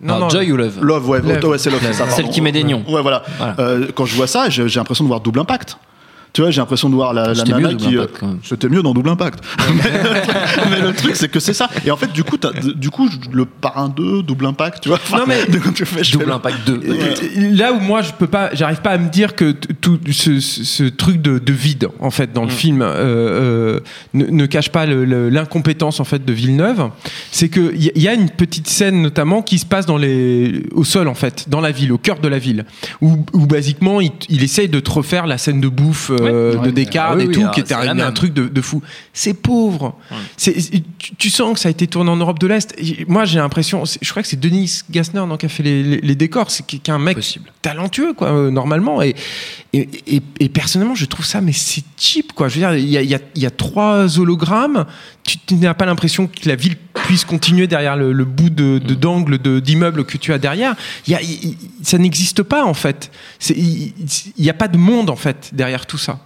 [0.02, 1.44] Non, Joy ou Love Love, ouais, Love.
[1.44, 1.80] ouais, c'est Love.
[2.10, 2.84] Celle qui met des nions.
[2.88, 3.22] Ouais, voilà.
[3.38, 3.54] Voilà.
[3.58, 5.78] Euh, quand je vois ça, j'ai l'impression de voir double impact.
[6.32, 7.84] Tu vois, j'ai l'impression de voir la, la nana mieux, qui.
[7.94, 8.26] Double euh.
[8.42, 9.40] C'était mieux dans Double Impact.
[9.74, 9.90] mais,
[10.70, 11.68] mais le truc, c'est que c'est ça.
[11.84, 12.38] Et en fait, du coup,
[12.74, 14.98] du coup, le parrain 2, Double Impact, tu vois.
[15.02, 16.80] Enfin, Non, mais- tu fais- Double le- Impact 2.
[16.88, 17.14] Euh,
[17.56, 20.64] Là où moi je peux pas, j'arrive pas à me dire que tout ce, ce-
[20.64, 23.80] ce truc de, de vide en fait dans le film euh, euh,
[24.14, 26.88] ne, ne cache pas l'incompétence en fait de Villeneuve.
[27.30, 30.62] C'est que il y, y a une petite scène notamment qui se passe dans les
[30.72, 32.64] au sol en fait, dans la ville, au cœur de la ville,
[33.00, 36.66] où, où basiquement il, il essaye de te refaire la scène de bouffe euh, Ouais.
[36.66, 38.12] de Descartes Ah oui, et oui, tout, alors, qui était c'est la un, même.
[38.14, 38.82] truc de, de fou.
[39.12, 39.96] C'est pauvre.
[40.36, 40.54] C'est,
[40.98, 42.74] tu, tu sens que ça a été tourné en Europe de l'Est.
[42.78, 45.62] Et Moi, j'ai l'impression, c'est- je crois que c'est Denis Gassner donc, qui a fait
[45.62, 46.50] les, les- les décors.
[46.50, 47.52] C'est est un mec Possible.
[47.62, 49.02] talentueux, quoi, euh, normalement.
[49.02, 49.14] Et,
[49.72, 52.48] et, et- et personnellement, je trouve ça, mais c'est cheap, quoi.
[52.48, 54.86] Je veux dire, il y a, il y a- il y a trois hologrammes.
[55.24, 58.94] Tu, n'as pas l'impression que la ville puisse continuer derrière le, le bout de, de-
[58.94, 60.74] d'angle de, d'immeuble que tu as derrière.
[61.06, 61.20] Y a-
[61.82, 63.10] ça n'existe pas, en fait.
[63.50, 63.92] Il
[64.38, 66.18] n'y a pas de monde, en fait, derrière tout ça.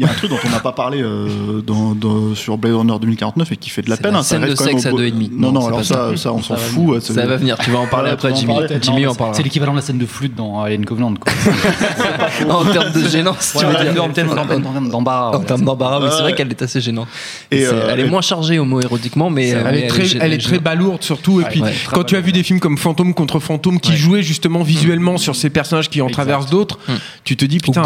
[0.00, 2.74] Il y a un truc dont on n'a pas parlé euh, dans, dans- sur Blade
[2.76, 4.12] Runner 2049 et qui fait de la peine.
[4.12, 5.28] la hein, scène de sexe à beau- deux et demi.
[5.32, 6.16] Non, Non, non, alors ça, ça.
[6.16, 7.02] ça, on s'en fout.
[7.02, 8.54] c'est- Ça va venir, tu vas en parler après, Jimmy.
[8.80, 9.36] Jimmy en parlera.
[9.36, 11.12] C'est l'équivalent de la scène de flûte dans Alien Covenant.
[11.14, 11.32] Quoi.
[12.48, 14.04] En termes de gênance, tu veux dire.
[14.04, 15.36] en termes d'embarras.
[15.36, 17.08] En termes d'embarras, oui, c'est vrai qu'elle est assez gênante.
[17.52, 20.60] Euh, elle est moins chargée homo-érotiquement, mais elle, mais est très, gê- elle est très
[20.60, 21.40] balourde surtout.
[21.40, 21.60] Et puis,
[21.92, 25.34] quand tu as vu des films comme Fantôme contre Fantôme qui jouaient justement visuellement sur
[25.34, 26.92] ces personnages qui en traversent d'autres, Hmm.
[27.24, 27.82] tu te dis putain,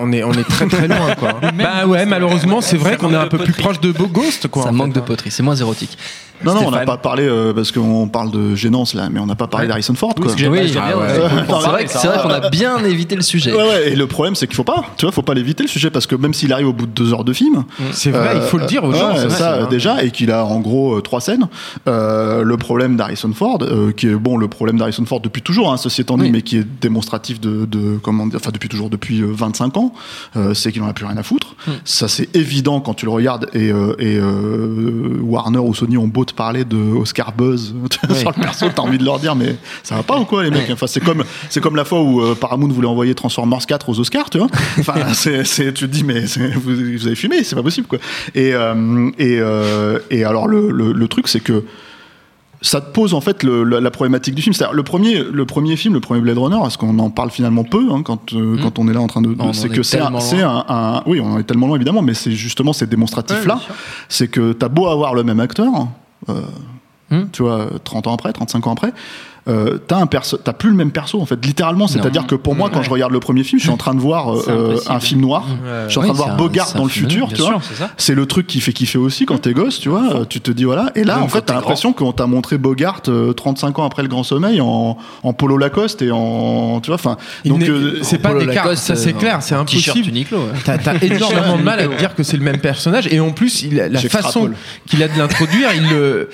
[0.00, 1.34] on est, on est très très loin quoi.
[1.52, 4.64] Bah ouais, malheureusement, c'est vrai qu'on est un peu plus proche de Beau Ghost quoi.
[4.64, 5.04] Ça manque de hein.
[5.06, 5.96] poterie, c'est moins érotique.
[6.44, 9.26] Non, non, on n'a pas parlé euh, parce qu'on parle de gênance là, mais on
[9.26, 10.14] n'a pas parlé d'Harrison Ford.
[10.14, 10.24] Quoi.
[10.24, 11.08] parce que j'ai- Oui, ah bien, ouais.
[11.62, 13.52] c'est vrai c'est vrai qu'on a bien évité le sujet.
[13.52, 15.68] Ouais, ouais, et le problème, c'est qu'il faut pas, tu vois, faut pas l'éviter le
[15.68, 18.32] sujet parce que même s'il arrive au bout de deux heures de film, C'est vrai,
[18.36, 19.14] il faut le dire aux Ouais, gens.
[19.16, 19.70] c'est vrai, ça c'est vrai.
[19.70, 21.48] déjà, et qu'il a en gros euh, trois scènes.
[21.88, 25.72] Euh, le problème d'Harrison Ford, euh, qui est bon, le problème d'Harrison Ford depuis toujours,
[25.72, 26.30] hein, ceci étant dit, Oui.
[26.30, 29.92] mais qui est démonstratif de, de comment dire, enfin depuis toujours, depuis euh, 25 ans,
[30.36, 31.54] euh, c'est qu'il en a plus rien à foutre.
[31.66, 31.72] Hmm.
[31.84, 33.48] Ça c'est évident quand tu le regardes.
[33.54, 37.74] Et, euh, et euh, Warner ou Sony ont beau te parler de Oscar Buzz
[38.14, 40.50] sur le perso, t'as envie de leur dire, mais ça va pas ou quoi les
[40.50, 43.88] mecs Enfin c'est comme c'est comme la fois où euh, Paramount voulait envoyer Transformers 4
[43.88, 44.48] aux Oscars, tu vois.
[44.78, 47.86] Enfin c'est, c'est- tu te dis mais c'est- vous, vous avez fumé, c'est pas possible
[47.86, 47.98] quoi.
[48.34, 51.64] Et euh, et, euh, et alors le, le, le truc c'est que
[52.62, 54.54] ça te pose en fait le- la, la problématique du film.
[54.54, 57.62] C'est-à-dire le premier, le premier film, le premier Blade Runner, parce qu'on en parle finalement
[57.62, 59.28] peu hein, quand, euh, quand on est là en train de.
[59.28, 59.36] Hmm.
[59.40, 61.66] On c'est est que c'est un, tellement c'est un, un- oui, on en est tellement
[61.66, 63.60] loin évidemment, mais c'est justement ces démonstratifs-là.
[64.08, 65.88] c'est que t'as beau avoir le même acteur,
[66.28, 66.73] euh,
[67.14, 67.28] Hmm.
[67.32, 68.92] tu vois, 30 ans après, 35 ans après.
[69.46, 71.86] Euh, t'as un perso, t'as plus le même perso en fait, littéralement.
[71.86, 74.00] C'est-à-dire que pour moi, quand je regarde le premier film, je suis en train de
[74.00, 74.92] voir euh, impossible.
[74.94, 75.44] un film noir.
[75.84, 77.60] Je suis en train Oui, de voir Bogart dans le futur, tu sûr, vois.
[77.62, 77.90] c'est ça.
[77.98, 80.14] C'est le truc qui fait kiffer aussi quand t'es gosse, tu vois.
[80.14, 80.92] euh, Tu te dis voilà.
[80.94, 84.08] Et là, en fait, t'as l'impression qu'on t'a montré Bogart euh, 35 ans après le
[84.08, 86.94] Grand Sommeil en, en polo Lacoste et en, tu vois.
[86.94, 90.10] Enfin, Il donc euh, c'est pas des cartes, ça c'est euh, clair, c'est impossible.
[90.64, 93.66] T'as énormément de mal à te dire que c'est le même personnage et en plus
[93.70, 94.48] la façon
[94.86, 96.30] qu'il a de l'introduire, il le.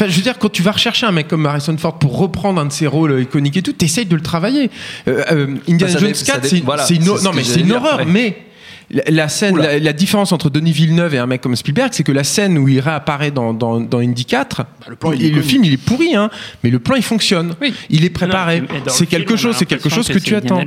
[0.00, 2.60] Enfin, je veux dire, quand tu vas rechercher un mec comme Harrison Ford pour reprendre
[2.60, 4.70] un de ses rôles iconiques et tout, t'essayes de le travailler.
[5.08, 7.60] Euh, euh, Indiana Bah, Jones dé- ça 4, dé- c'est voilà, une, non mais c'est
[7.60, 8.04] une horreur, ouais.
[8.06, 8.36] mais
[8.90, 12.04] la, la scène, la, la différence entre Denis Villeneuve et un mec comme Spielberg, c'est
[12.04, 15.28] que la scène où il réapparaît dans, dans, dans Indy 4, le plan, il est
[15.28, 16.30] et le film il est pourri, hein,
[16.64, 17.54] mais le plan il fonctionne.
[17.60, 17.74] Oui.
[17.90, 18.62] Il est préparé.
[18.88, 20.62] C'est quelque chose, c'est quelque chose que, tu attends.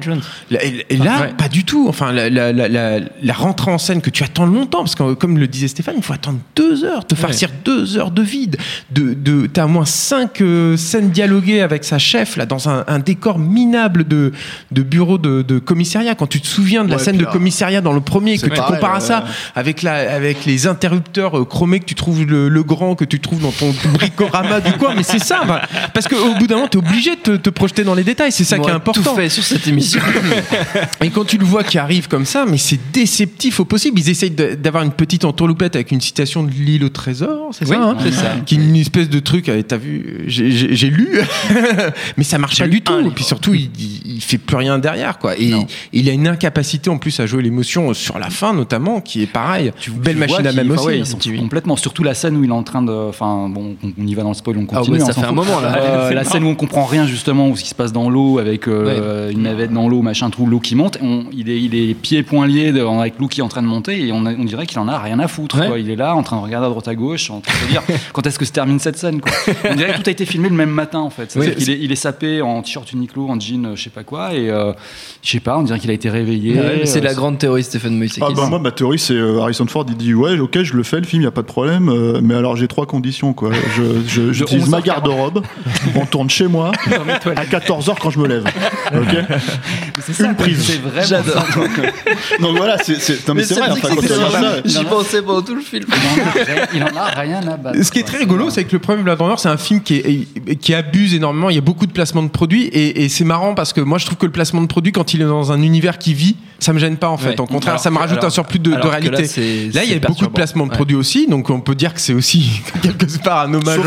[0.51, 1.33] Et, et là, ouais.
[1.37, 1.87] pas du tout.
[1.87, 5.13] Enfin, la, la, la, la, la rentrée en scène que tu attends longtemps, parce que
[5.13, 8.57] comme le disait Stéphane, il faut attendre deux heures, te farcir deux heures de vide.
[8.91, 12.83] De, de, t'as au moins cinq euh, scènes dialoguées avec sa chef là dans un,
[12.87, 14.31] un décor minable de,
[14.71, 16.15] de bureau de, de commissariat.
[16.15, 18.43] Quand tu te souviens de la Ouais, scène de là, commissariat dans le premier, que
[18.43, 22.25] tu pareil, compares à ça avec la, avec les interrupteurs euh, chromés que tu trouves
[22.25, 24.93] le, le grand que tu trouves dans ton bricorama du coin.
[24.95, 25.61] Mais c'est ça, bah,
[25.93, 28.31] parce qu'au bout d'un moment, t'es obligé de te, te projeter dans les détails.
[28.31, 29.01] C'est ça qui est important.
[29.01, 30.01] tout fait sur cette émission.
[31.01, 33.99] Et quand tu le vois qui arrive comme ça, mais c'est déceptif au possible.
[33.99, 37.75] Ils essayent d'avoir une petite entourloupette avec une citation de l'île au trésor, c'est Oui,
[37.75, 38.35] ça hein c'est ça.
[38.45, 41.19] Qui est une espèce de truc, euh, t'as vu, j'ai- lu,
[42.17, 42.99] mais ça marche pas du tout.
[42.99, 45.37] Et puis surtout, il, il- il fait plus rien derrière, quoi.
[45.37, 45.67] Et Non.
[45.93, 49.27] il a une incapacité en plus à jouer l'émotion sur la fin, notamment, qui est
[49.27, 49.71] pareil.
[49.87, 50.85] Belle Tu machine vois à même aussi.
[50.85, 50.97] ouais, hein.
[50.99, 51.75] ils sont complètement.
[51.75, 52.91] Surtout la scène où il est en train de.
[52.91, 54.97] Enfin, bon, on, on y va dans le spoil, on Ah continue.
[54.97, 55.35] ouais, on ça fait un fout.
[55.35, 55.75] moment, là.
[55.77, 58.39] Euh, la scène où on comprend rien justement, où ce qui se passe dans l'eau
[58.39, 60.97] avec euh, une navette dans l'eau, machin, tout l'eau qui monte.
[61.01, 63.47] On- il, est, il est pieds et poings liés de- avec l'eau qui est en
[63.47, 65.59] train de monter et on, a- on dirait qu'il en a rien à foutre.
[65.59, 65.67] Ouais.
[65.67, 65.79] quoi.
[65.79, 67.71] Il est là en train de regarder à droite à gauche, en train de se
[67.71, 67.81] dire
[68.13, 69.21] quand est-ce que se termine cette scène.
[69.21, 69.31] Quoi.
[69.69, 71.31] On dirait que tout a été filmé le même matin en fait.
[71.31, 74.03] C'est-à-dire qu'il est, il est sapé en t-shirt Uniqlo, en jean, euh, je sais pas
[74.03, 74.73] quoi, et euh,
[75.23, 76.55] je sais pas, on dirait qu'il a été réveillé.
[76.59, 78.17] Ouais, c'est Euh, la grande théorie Stephen Moïse.
[78.21, 80.83] Ah bah, moi ma théorie c'est euh, Harrison Ford il dit ouais ok je le
[80.83, 83.51] fais le film y a pas de problème euh, mais alors j'ai trois conditions quoi.
[83.75, 85.43] Je j'utilise 11 ma garde-robe
[85.95, 86.71] on tourne chez moi
[87.35, 88.45] à 14h quand je me lève.
[88.93, 89.15] Ok
[90.05, 90.63] c'est ça, une prise.
[90.65, 91.45] C'est vraiment J'adore.
[92.39, 93.89] donc voilà c'est c'est non, mais c'est vrai enfin,
[94.65, 95.85] J'y pensais pendant tout le film.
[95.91, 97.83] Il en a rien- il en a rien à battre.
[97.83, 99.95] Ce qui est très rigolo, c'est que le premier Blade Runner, c'est un film qui,
[99.95, 101.49] est, qui abuse énormément.
[101.49, 103.97] Il y a beaucoup de placements de produits et, et c'est marrant parce que moi,
[103.97, 106.35] je trouve que le placement de produit, quand il est dans un univers qui vit,
[106.59, 107.29] ça me gêne pas en fait.
[107.29, 107.39] Ouais.
[107.41, 109.69] Au contraire, Alors ça me rajoute alors- un surplus de, de réalité.
[109.73, 110.75] là, il y a beaucoup de placements de Ouais.
[110.75, 113.79] produits aussi, donc on peut dire que c'est aussi quelque part un hommage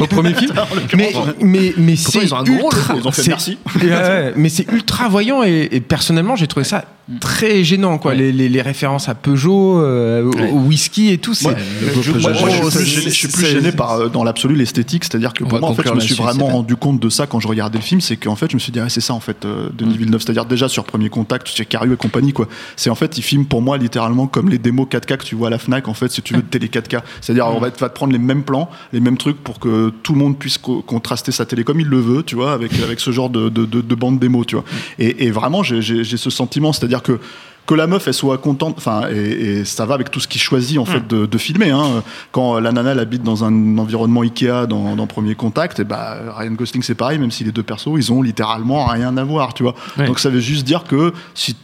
[0.00, 0.52] au premier film.
[0.96, 3.90] Mais, mais, mais c'est ils ont un gros ultra- ils ont fait c'est- merci Ouais,
[3.90, 6.84] ouais, mais c'est ultra voyant et, et personnellement, j'ai trouvé ça
[7.20, 8.14] très gênant quoi.
[8.14, 10.50] Les, les- les références à Peugeot, euh, au- Ouais.
[10.50, 11.32] au whisky et tout.
[11.34, 11.56] c'est- Moi,
[12.02, 14.24] je, moi, je- je suis plus gêné, je suis plus c'est- gêné par euh, dans
[14.24, 17.08] l'absolu l'esthétique, c'est-à-dire que pour moi en fait je me suis vraiment rendu compte de
[17.08, 19.00] ça quand je regardais le film, c'est qu'en fait je me suis dit ah, c'est
[19.00, 22.32] ça en fait euh, Denis Villeneuve, c'est-à-dire déjà sur Premier Contact chez Cario et compagnie
[22.32, 22.46] quoi.
[22.76, 25.48] C'est en fait il filme pour moi littéralement comme les démos 4K que tu vois
[25.48, 27.80] à la Fnac en fait si tu veux de télé 4K, c'est-à-dire on va te,
[27.80, 30.58] va te prendre les mêmes plans, les mêmes trucs pour que tout le monde puisse
[30.58, 33.48] co- contraster sa télé comme il le veut, tu vois, avec avec ce genre de
[33.48, 34.64] de, de, de bande démo, tu vois.
[34.98, 37.20] Et, et vraiment j'ai ce sentiment, c'est-à-dire que
[37.66, 40.40] que la meuf elle soit contente enfin et, et ça va avec tout ce qu'il
[40.40, 42.02] choisit en fait de, de filmer hein.
[42.32, 46.16] quand la nana elle habite dans un environnement Ikea dans, dans Premier Contact et bah
[46.38, 49.52] Ryan Gosling c'est pareil même si les deux persos ils ont littéralement rien à voir
[49.52, 51.56] tu vois donc ça veut juste dire que si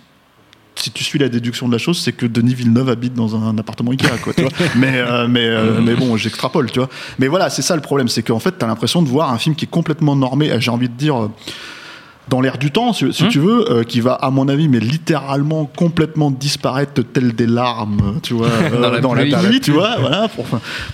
[0.77, 3.57] si tu suis la déduction de la chose, c'est que Denis Villeneuve habite dans un
[3.59, 4.51] appartement Ikea, quoi, tu vois.
[4.77, 6.89] Mais, euh, mais, euh, mais bon, j'extrapole, tu vois.
[7.19, 9.55] Mais voilà, c'est ça le problème, c'est qu'en fait, t'as l'impression de voir un film
[9.55, 11.31] qui est complètement normé, j'ai envie de dire, euh,
[12.29, 14.81] dans l'air du temps, si, si tu veux, euh, qui va, à mon avis, mais
[14.81, 19.35] littéralement complètement disparaître tel des larmes, tu vois, euh, Dans la dans la pluie.
[19.35, 20.47] pluie, tu vois, voilà, pour,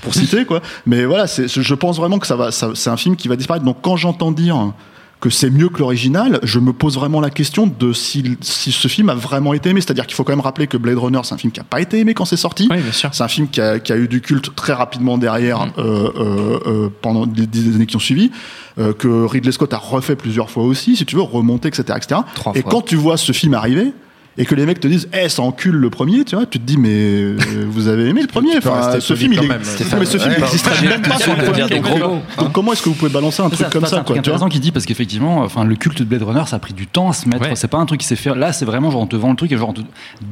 [0.03, 0.61] pour citer, quoi.
[0.87, 3.37] Mais voilà, c'est, je pense vraiment que ça va, ça- c'est un film qui va
[3.37, 3.65] disparaître.
[3.65, 4.73] Donc quand j'entends dire
[5.21, 8.89] que c'est mieux que l'original, je me pose vraiment la question de si, si ce
[8.89, 9.81] film a vraiment été aimé.
[9.81, 11.81] C'est-à-dire qu'il faut quand même rappeler que Blade Runner, c'est un film qui n'a pas
[11.81, 12.69] été aimé quand c'est sorti.
[12.71, 13.11] Oui, bien sûr.
[13.13, 15.73] C'est un film qui a, qui a eu du culte très rapidement derrière Mm.
[15.79, 18.31] euh, euh, euh, pendant les dix années qui ont suivi,
[18.79, 21.83] euh, que Ridley Scott a refait plusieurs fois aussi, si tu veux, remonter, etc.
[21.97, 22.21] etc.
[22.35, 22.71] Trois et fois.
[22.71, 23.93] quand tu vois ce film arriver,
[24.41, 26.65] et que les mecs te disent, eh, ça encule le premier, tu vois, tu te
[26.65, 27.37] dis, mais euh,
[27.69, 28.57] vous avez aimé le premier?
[28.57, 31.69] Enfin, ce film, il n'existe même pas sur le de premier.
[31.69, 34.17] donc, gros mots, donc comment est-ce que vous pouvez balancer un truc comme ça, quoi,
[34.17, 36.87] intéressant qu'il dit parce qu'effectivement, enfin, le culte de Blade Runner, ça a pris du
[36.87, 37.45] temps à se mettre.
[37.55, 38.35] C'est pas un truc qui s'est fait.
[38.35, 39.75] Là, c'est vraiment genre on te vend le truc et genre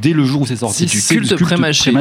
[0.00, 1.92] dès le jour où c'est sorti, C'est du culte pré-mâché.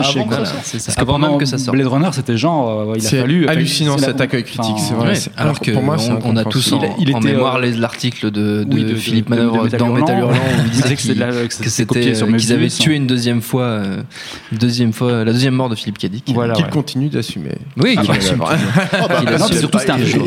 [0.96, 1.76] Avant même que ça sorte.
[1.76, 5.14] Blade Runner, c'était genre euh, il a fallu hallucinant cet accueil critique, c'est vrai.
[5.36, 8.66] Alors que pour moi, on, a tous en, mémoire euh, les- l'article de,
[8.96, 12.34] Philippe Manœuvre Métal dans Hurlant, Metal Hurlant où il disait que c'était c'était sur euh,
[12.34, 12.98] qu'ils avaient tué hein.
[12.98, 14.02] une deuxième fois, euh,
[14.52, 16.24] deuxième fois, la deuxième mort de Philippe Cadic.
[16.34, 16.72] Voilà, Qu'il ouais.
[16.72, 17.56] continue d'assumer.
[17.78, 18.38] Oui, Ah, qu'il bah, assume.
[18.38, 18.48] bah,
[18.94, 19.58] Ah, bah, assume.
[19.60, 20.24] surtout, c'était un film,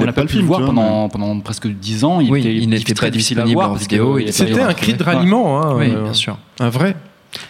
[0.00, 2.20] on aime pas pu le film, voir vois, pendant, pendant presque 10 ans.
[2.20, 2.50] Il Oui, était,
[2.94, 6.02] très pas difficile à disponible voir avait- C'était un cri de ralliement, hein, Oui, euh,
[6.04, 6.38] bien sûr.
[6.60, 6.96] un vrai.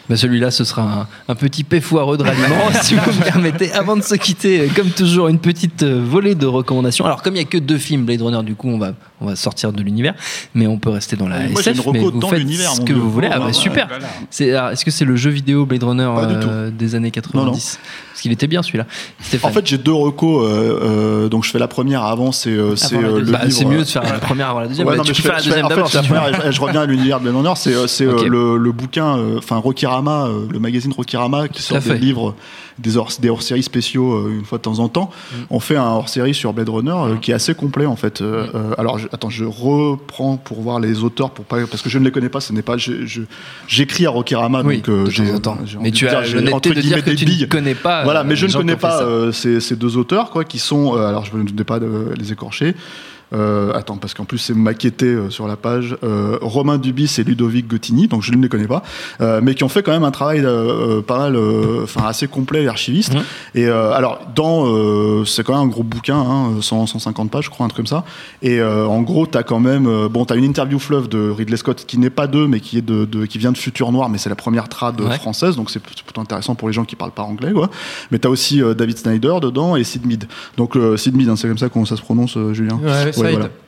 [0.08, 3.70] Bah, Celui-là, ce sera un, un petit foireux de ralliement, si vous me permettez.
[3.72, 7.04] Avant de se quitter, euh, comme toujours, une petite euh, volée de recommandations.
[7.04, 9.26] Alors, comme il n'y a que deux films Blade Runner, du coup, on va, on
[9.26, 10.14] va sortir de l'univers,
[10.54, 11.76] mais on peut rester dans la SF.
[11.86, 13.28] une mais vous faites l'univers, ce que vous voulez.
[13.30, 13.88] Ah, Oh, bah, ouais, super.
[14.30, 17.44] C'est, alors, est-ce que c'est le jeu vidéo Blade Runner euh, des années 90 Non,
[17.46, 17.52] non.
[17.52, 18.86] Parce qu'il était bien celui-là.
[19.20, 19.50] Stéphane.
[19.50, 20.44] En fait, j'ai deux recos.
[20.44, 23.20] euh, euh, donc, je fais la première avant, c'est c'est, le.
[23.22, 24.86] Bah, c'est mieux de faire la première avant la deuxième.
[24.86, 25.88] Ouais, Bah, non, tu peux je faire la deuxième d'abord.
[25.90, 25.98] si
[26.60, 27.52] reviens à l'univers de Blade Runner.
[27.56, 32.34] C'est c'est, le, le bouquin, enfin Rokirama, le magazine Rokirama, qui sort des livres,
[32.78, 35.10] des hors- des hors-séries spéciaux euh, une fois de temps en temps.
[35.10, 35.36] Mm.
[35.50, 38.20] On fait un hors-série sur Blade Runner euh, qui est assez complet en fait.
[38.20, 38.24] Mm.
[38.24, 41.88] Euh, euh, alors je, attends, je reprends pour voir les auteurs pour pas parce que
[41.88, 42.40] je ne les connais pas.
[42.40, 42.76] Ce n'est pas.
[43.68, 45.24] J'écris à Rokirama Oui, donc j'ai
[45.80, 47.42] Mais tu as l'honnêteté entre de dire que des tu billes.
[47.42, 48.04] ne connais pas.
[48.04, 50.94] Voilà, mais je ne connais pas ces, deux auteurs, quoi, qui sont.
[50.94, 52.74] alors, je ne vais pas de les écorcher.
[53.34, 55.96] Euh, attends, parce qu'en plus c'est maquetté euh, sur la page.
[56.04, 58.82] Euh, Romain Dubis et Ludovic Gottini, donc je ne les connais pas,
[59.20, 62.02] euh, mais qui ont fait quand même un travail euh, euh, pas mal, euh, enfin
[62.06, 63.14] assez complet, archiviste.
[63.14, 63.22] Mhm.
[63.56, 67.44] Et euh, alors, dans, euh, c'est quand même un gros bouquin, hein, 100, 150 pages,
[67.46, 68.04] je crois, un truc comme ça.
[68.42, 71.84] Et euh, en gros, t'as quand même, bon, t'as une interview fleuve de Ridley Scott
[71.86, 74.18] qui n'est pas d'eux, mais qui est de, de- qui vient de Futur Noir, mais
[74.18, 75.16] c'est la première trad Ouais.
[75.16, 77.68] française, donc c'est plutôt intéressant pour les gens qui parlent pas anglais, quoi.
[78.10, 80.24] Mais t'as aussi David Snyder dedans et Sid Mead.
[80.56, 82.78] Donc euh, Sid Mead, hein, c'est comme ça comment ça se prononce, Julien.
[82.82, 83.34] Ouais, Side.
[83.38, 83.63] voilà.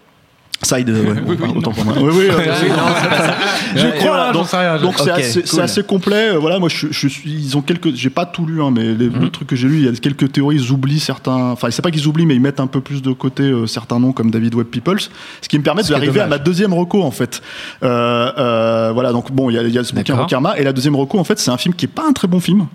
[0.63, 1.95] Side, ouais, bon, autant pour moi.
[2.01, 2.25] Oui, oui,
[2.61, 4.09] c'est- je crois.
[4.09, 5.61] voilà, donc j'en sais rien, donc je- c'est assez, c'est cool.
[5.61, 6.31] assez complet.
[6.31, 7.31] Euh, Voilà, moi je, je suis.
[7.31, 7.95] Ils ont quelques.
[7.95, 9.21] J'ai pas tout lu, hein, mais les, Mhm.
[9.21, 10.57] le truc que j'ai lu, il y a quelques théories.
[10.57, 11.51] Ils oublient certains.
[11.53, 14.01] Enfin, c'est pas qu'ils oublient, mais ils mettent un peu plus de côté euh, certains
[14.01, 15.03] noms comme David Webb Peoples,
[15.43, 17.43] ce qui me permet d'arriver à ma deuxième reco en fait.
[17.83, 20.17] Euh, euh, voilà, donc bon, il y y a ce bouquin.
[20.17, 22.29] Rokarma et la deuxième reco en fait, c'est un film qui est pas un très
[22.29, 22.67] bon film.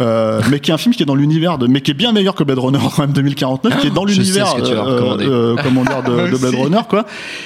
[0.00, 2.12] Euh, mais qui est un film qui est dans l'univers de, mais qui est bien
[2.12, 6.02] meilleur que Blade Runner quand même 2049, qui est dans l'univers, euh, euh, comment dire,
[6.04, 6.54] de, de Blade.
[6.54, 7.04] Runner quoi,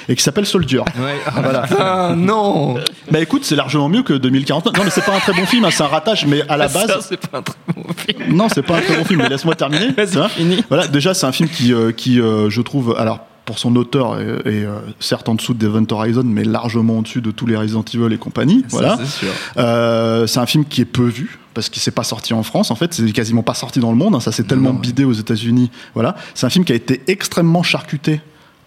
[0.09, 0.81] et qui s'appelle Soldier.
[0.81, 1.19] Ouais.
[1.43, 1.65] Voilà.
[1.79, 2.77] Ah, non
[3.11, 4.77] Bah écoute, c'est largement mieux que 2049.
[4.77, 6.69] Non, mais c'est pas un très bon film, hein, c'est un ratage, mais à la
[6.69, 7.07] Ça, base.
[7.09, 8.37] c'est pas un très bon film.
[8.37, 9.89] Non, c'est pas un très bon film, mais laisse-moi terminer.
[10.31, 10.65] Fini.
[10.69, 14.21] Voilà, déjà, c'est un film qui, euh, qui euh, je trouve, alors pour son auteur,
[14.21, 17.57] est, est, euh, certes en dessous de Event Horizon, mais largement au-dessus de tous les
[17.57, 18.65] Resident Evil et compagnie.
[18.69, 18.99] Ça, voilà.
[19.05, 19.27] c'est.
[19.59, 22.75] Euh, un film qui est peu vu parce qu'il s'est pas sorti en France en
[22.75, 24.81] fait c'est quasiment pas sorti dans le monde hein, ça s'est tellement non, ouais.
[24.81, 28.23] bidé aux États-Unis voilà c'est un film qui a été extrêmement charcuté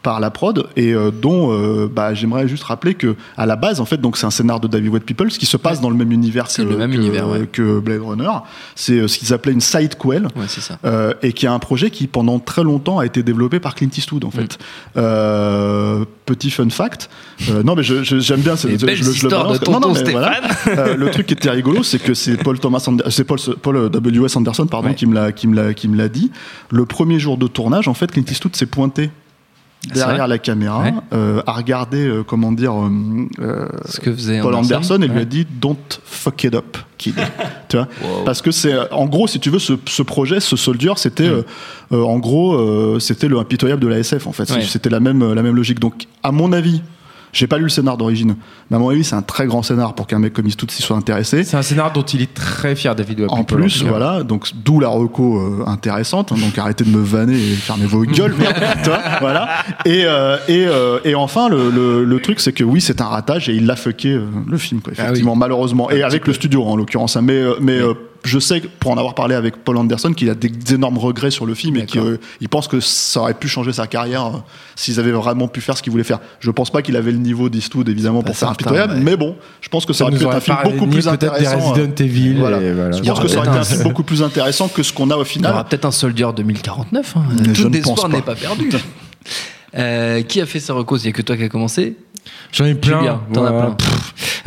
[0.06, 3.80] par la prod et euh, dont euh, bah, j'aimerais juste rappeler que à la base
[3.82, 5.96] en fait donc c'est un scénar de David Webb Peoples qui se passe dans le
[5.96, 7.48] même univers que, le même que, univers, ouais.
[7.52, 8.30] que Blade Runner
[8.76, 10.46] c'est euh, ce qu'ils appelaient une sidequel Ouais,
[10.86, 13.90] euh, et qui est un projet qui pendant très longtemps a été développé par Clint
[13.98, 14.32] Eastwood en Mm.
[14.32, 14.58] fait.
[14.98, 17.10] Euh, petit fun fact.
[17.64, 18.54] Non mais j'aime bien.
[18.64, 19.60] Les je- je le balance.
[19.60, 20.42] de Non, non, tonton mais Stéphane.
[20.76, 20.94] voilà.
[20.96, 24.26] Le truc qui était rigolo, c'est que c'est Paul Thomas, c'est Paul, Paul W.
[24.26, 24.36] S.
[24.36, 26.32] Anderson, pardon, qui me l'a, qui me l'a, qui me l'a dit.
[26.72, 29.10] Le premier jour de tournage, en fait, Clint Eastwood s'est pointé
[29.94, 30.94] derrière la caméra, Ouais.
[31.14, 32.90] euh, a regardé, euh, comment dire, euh,
[33.40, 37.16] euh, Ce que faisait Paul Anderson et lui a dit Don't fuck it up, kid.
[37.70, 37.88] tu vois?
[38.04, 38.24] Wow.
[38.26, 41.30] Parce que c'est, euh, en gros, si tu veux, ce, ce projet, ce Soldier, c'était,
[41.30, 41.34] Mm.
[41.34, 41.42] euh,
[41.94, 44.50] euh, en gros, euh, c'était le impitoyable de la SF, en fait.
[44.52, 44.62] Ouais.
[44.62, 45.80] C'était la même, la même logique.
[45.80, 46.82] Donc, à mon avis,
[47.36, 48.36] j'ai pas lu le scénar d'origine,
[48.70, 50.82] mais à mon avis, c'est un très grand scénar pour qu'un mec comme Eastwood s'y
[50.82, 51.44] soit intéressé.
[51.44, 53.32] C'est un scénar dont il est très fier, David Webb.
[53.32, 56.32] En plus, voilà, donc d'où la reco euh, intéressante.
[56.32, 59.50] hein, donc arrêtez de me vanner et fermez vos gueules, merde, vois, voilà.
[59.84, 63.06] Et euh, et, euh, et enfin, le, le, le truc, c'est que oui, c'est un
[63.08, 66.64] ratage et il l'a fucké euh, le film, quoi, effectivement, malheureusement, et avec le studio
[66.64, 67.18] en l'occurrence.
[67.18, 67.94] hein, mais euh, mais euh,
[68.26, 71.46] je sais, pour en avoir parlé avec Paul Anderson, qu'il a des, énormes regrets sur
[71.46, 72.18] le film et qu'il euh,
[72.50, 74.40] pense que ça aurait pu changer sa carrière euh,
[74.76, 76.20] s'ils avaient vraiment pu faire ce qu'ils voulaient faire.
[76.40, 79.00] Je pense pas qu'il avait le niveau d'Eastwood évidemment pour faire impitoyable, ouais.
[79.00, 81.08] mais bon, je pense que ça, Ça aurait pu être un film beaucoup plus des
[81.08, 81.60] intéressant.
[81.60, 82.36] Resident euh, Evil.
[82.40, 82.62] voilà.
[82.62, 82.98] et voilà.
[82.98, 85.16] je pense que ça aurait été un film beaucoup plus intéressant que ce qu'on a
[85.16, 85.54] au Il y final.
[85.54, 87.16] aura peut-être un Soldier 2049.
[87.16, 87.22] Hein.
[87.54, 88.34] Tout ne espoir n'est pas.
[88.34, 88.70] pas perdu.
[89.78, 91.98] Euh, qui a fait sa recose Il n'y a que toi qui a commencé.
[92.52, 93.22] J'en ai plein.
[93.34, 93.78] T'en as plein.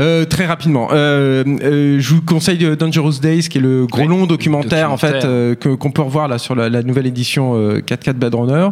[0.00, 4.06] Euh, très rapidement, euh, euh, je vous conseille Dangerous Days, qui est le gros Ouais,
[4.06, 5.26] long documentaire, en fait
[5.58, 8.68] qu'on peut revoir là sur la, la nouvelle édition euh, 4K Blade Runner.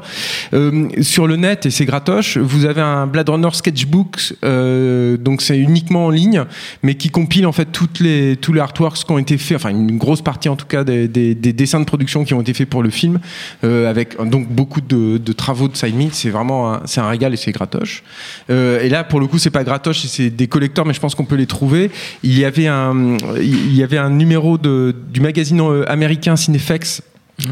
[1.02, 2.36] Sur le net et c'est gratoche.
[2.36, 6.44] Vous avez un Blade Runner sketchbook, donc c'est uniquement en ligne,
[6.82, 9.70] mais qui compile en fait toutes les tous les artworks qui ont été faits, enfin
[9.70, 12.54] une grosse partie en tout cas des, des, des dessins de production qui ont été
[12.54, 13.18] faits pour le film,
[13.62, 16.14] avec donc beaucoup de, de travaux de meet.
[16.14, 18.04] C'est vraiment un, c'est un régal et c'est gratoche.
[18.48, 21.24] Et là, pour le coup, c'est pas gratoche, c'est des collecteurs, mais je pense qu'on
[21.24, 21.90] peut les trouver.
[22.22, 27.02] Il y avait un, il y avait un numéro de, du magazine euh, américain Cinefex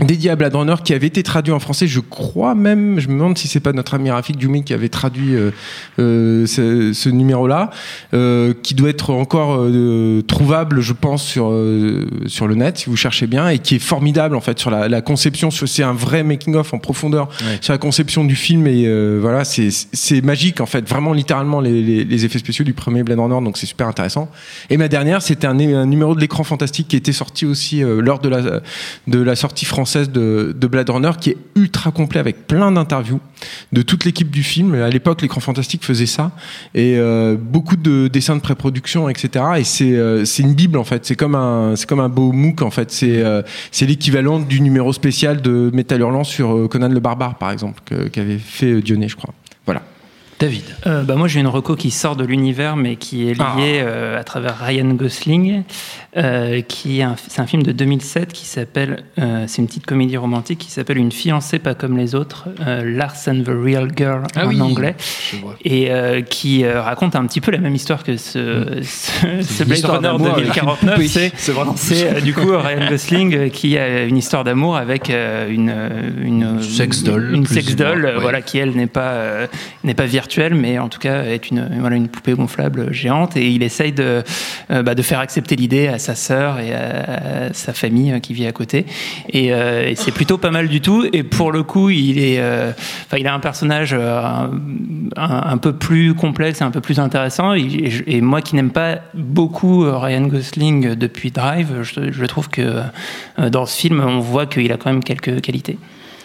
[0.00, 1.86] dédié à Blade Runner qui avait été traduit en français.
[1.86, 4.88] Je crois même, je me demande si c'est pas notre ami Rafik Djoumi qui avait
[4.88, 5.50] traduit euh,
[5.98, 7.68] euh, ce, ce numéro-là,
[8.14, 12.86] euh, qui doit être encore euh, trouvable, je pense, sur euh, sur le net si
[12.88, 15.50] vous cherchez bien, et qui est formidable en fait sur la, la conception.
[15.50, 17.58] sur- C'est un vrai making of en profondeur Ouais.
[17.60, 21.60] sur la conception du film et euh, voilà, c'est c'est magique en fait, vraiment littéralement
[21.60, 24.30] les, les, les effets spéciaux du premier Blade Runner, donc c'est super intéressant.
[24.70, 28.00] Et ma dernière, c'était un, un numéro de l'écran fantastique qui était sorti aussi euh,
[28.00, 28.60] lors de la
[29.06, 33.18] de la sortie française de, de Blade Runner, qui est ultra complet avec plein d'interviews
[33.72, 34.74] de toute l'équipe du film.
[34.74, 36.30] À l'époque, l'écran fantastique faisait ça
[36.76, 39.44] et euh, beaucoup de dessins de pré-production, etc.
[39.58, 41.04] Et c'est euh, c'est une bible en fait.
[41.04, 42.92] C'est comme un c'est comme un beau MOOC en fait.
[42.92, 43.42] C'est euh,
[43.80, 47.82] l'équivalent du numéro spécial de Metal Hurlant sur Conan le Barbare par exemple
[48.12, 49.34] qu'avait fait Dionnet, je crois.
[49.66, 49.82] Voilà.
[50.40, 50.64] David.
[50.86, 54.18] Euh, bah moi j'ai une reco qui sort de l'univers mais qui est liée euh,
[54.18, 55.62] à travers Ryan Gosling
[56.16, 59.86] euh, qui est un, c'est un film de 2007 qui s'appelle euh, c'est une petite
[59.86, 63.88] comédie romantique qui s'appelle Une fiancée pas comme les autres euh, Lars and the Real
[63.96, 64.96] Girl Ah en oui, anglais
[65.64, 69.62] et euh, qui euh, raconte un petit peu la même histoire que ce, ce, ce
[69.62, 71.08] une Blade Runner d'amour avec une 2049 poupée.
[71.08, 74.76] c'est C'est vraiment c'est euh, du coup Ryan Gosling euh, qui a une histoire d'amour
[74.76, 75.74] avec euh, une
[76.22, 78.14] une Sex doll, une sex doll ouais.
[78.20, 79.46] voilà qui elle n'est pas euh,
[79.84, 80.23] n'est pas virtuelle
[80.54, 83.36] mais en tout cas est une voilà une poupée gonflable géante.
[83.36, 84.22] Et il essaye de
[84.70, 88.46] euh, bah, faire accepter l'idée à sa sœur et à sa famille euh, qui vit
[88.46, 88.86] à côté.
[89.28, 91.06] Et, euh, et c'est plutôt pas mal du tout.
[91.12, 96.60] Et pour le coup il est enfin il a un personnage un, peu plus complexe
[96.60, 97.54] et un peu plus intéressant.
[97.54, 102.80] Et, moi qui n'aime pas beaucoup Ryan Gosling depuis Drive je, trouve que
[103.50, 105.78] dans ce film on voit qu'il a quand même quelques qualités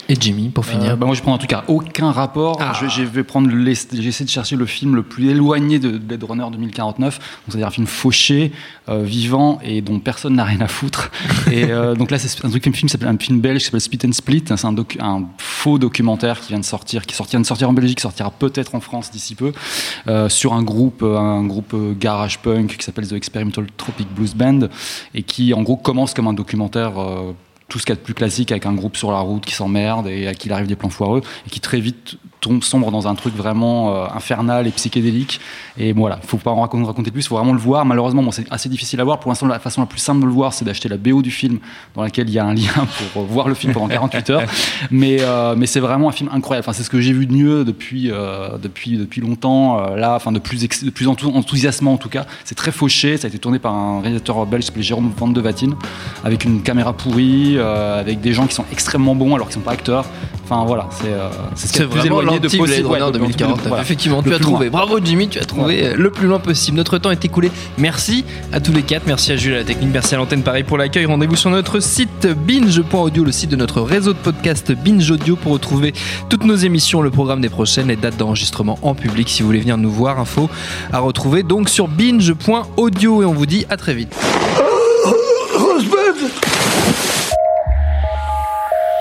[0.09, 0.91] Et Jimmy, pour finir.
[0.91, 2.57] Euh, bah, moi, je prends un truc à aucun rapport.
[2.59, 2.73] Ah.
[2.81, 6.45] Je, je vais prendre essayé de chercher le film le plus éloigné de Blade Runner
[6.51, 7.19] 2049.
[7.19, 8.51] Donc, c'est-à-dire un film fauché,
[8.89, 11.11] euh, vivant et dont personne n'a rien à foutre.
[11.51, 13.99] et euh, donc là, c'est un truc, un film, un film belge qui s'appelle Split
[14.07, 14.43] and Split.
[14.47, 14.65] C'est
[14.99, 18.01] un, faux documentaire qui vient de sortir, qui sortira, vient de sortir en Belgique, qui
[18.01, 19.51] sortira peut-être en France d'ici peu,
[20.07, 24.07] euh, sur un groupe, euh, un groupe euh, garage punk qui s'appelle The Experimental Tropic
[24.13, 24.69] Blues Band
[25.13, 26.93] et qui, en gros, commence comme un documentaire.
[27.69, 29.53] Tout ce qu'il y a de plus classique avec un groupe sur la route qui
[29.53, 32.91] s'emmerde et à qui il arrive des plans foireux et qui très vite tombe sombre
[32.91, 35.39] dans un truc vraiment euh, infernal et psychédélique.
[35.77, 37.85] Et voilà faut pas en raconter, raconter plus faut vraiment le voir.
[37.85, 39.19] Malheureusement bon, c'est assez difficile à voir.
[39.19, 41.31] Pour l'instant la façon la plus simple de le voir c'est d'acheter la BO du
[41.31, 41.59] film
[41.95, 42.71] dans laquelle il y a un lien
[43.13, 44.41] pour euh, voir le film pendant 48 heures.
[44.91, 46.65] Mais, euh, mais c'est vraiment un film incroyable.
[46.65, 50.15] Enfin, c'est ce que j'ai vu de mieux depuis, euh, depuis, depuis longtemps euh, là.
[50.15, 52.25] Enfin de plus, de plus enthou- enthousiasmant en tout cas.
[52.45, 53.17] C'est très fauché.
[53.17, 55.75] Ça a été tourné par un réalisateur belge qui s'appelle Jérôme Van de Vatine
[56.23, 59.59] avec une caméra pourrie euh, avec des gens qui sont extrêmement bons alors qu'ils sont
[59.61, 60.05] pas acteurs.
[60.43, 61.83] Enfin voilà c'est euh, c'est ce
[62.37, 63.67] a de plus vraiment éloigné de l'anti Blade possible ouais, Runner de- de- 2049.
[63.67, 63.83] voilà.
[63.83, 64.69] Effectivement, Le tu as trouvé.
[64.69, 64.79] loin.
[64.79, 66.77] Bravo Jimmy, tu as trouvé euh, le plus loin possible.
[66.77, 67.51] Notre temps est écoulé.
[67.77, 69.03] Merci à tous les quatre.
[69.07, 69.89] Merci à Jules à la technique.
[69.91, 71.05] Merci à l'antenne pareil pour l'accueil.
[71.05, 75.51] Rendez-vous sur notre site binge.audio, le site de notre réseau de podcast Binge Audio pour
[75.53, 75.93] retrouver
[76.29, 79.29] toutes nos émissions, le programme des prochaines, les dates d'enregistrement en public.
[79.29, 80.49] Si vous voulez venir nous voir, info
[80.91, 84.15] à retrouver donc sur binge.audio et on vous dit à très vite.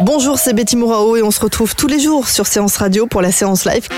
[0.01, 3.21] Bonjour, c'est Betty Mourao et on se retrouve tous les jours sur Séance Radio pour
[3.21, 3.89] la séance live.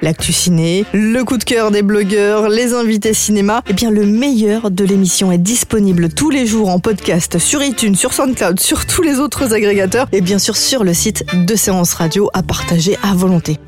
[0.00, 3.62] L'actu ciné, le coup de cœur des blogueurs, les invités cinéma.
[3.68, 7.94] Eh bien, le meilleur de l'émission est disponible tous les jours en podcast sur iTunes,
[7.94, 11.94] sur SoundCloud, sur tous les autres agrégateurs et bien sûr sur le site de Séance
[11.94, 13.60] Radio à partager à volonté.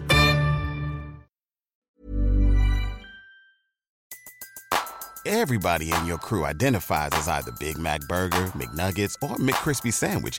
[5.24, 10.38] Everybody in your crew identifies as either Big Mac Burger, McNuggets, or McCrispy Sandwich.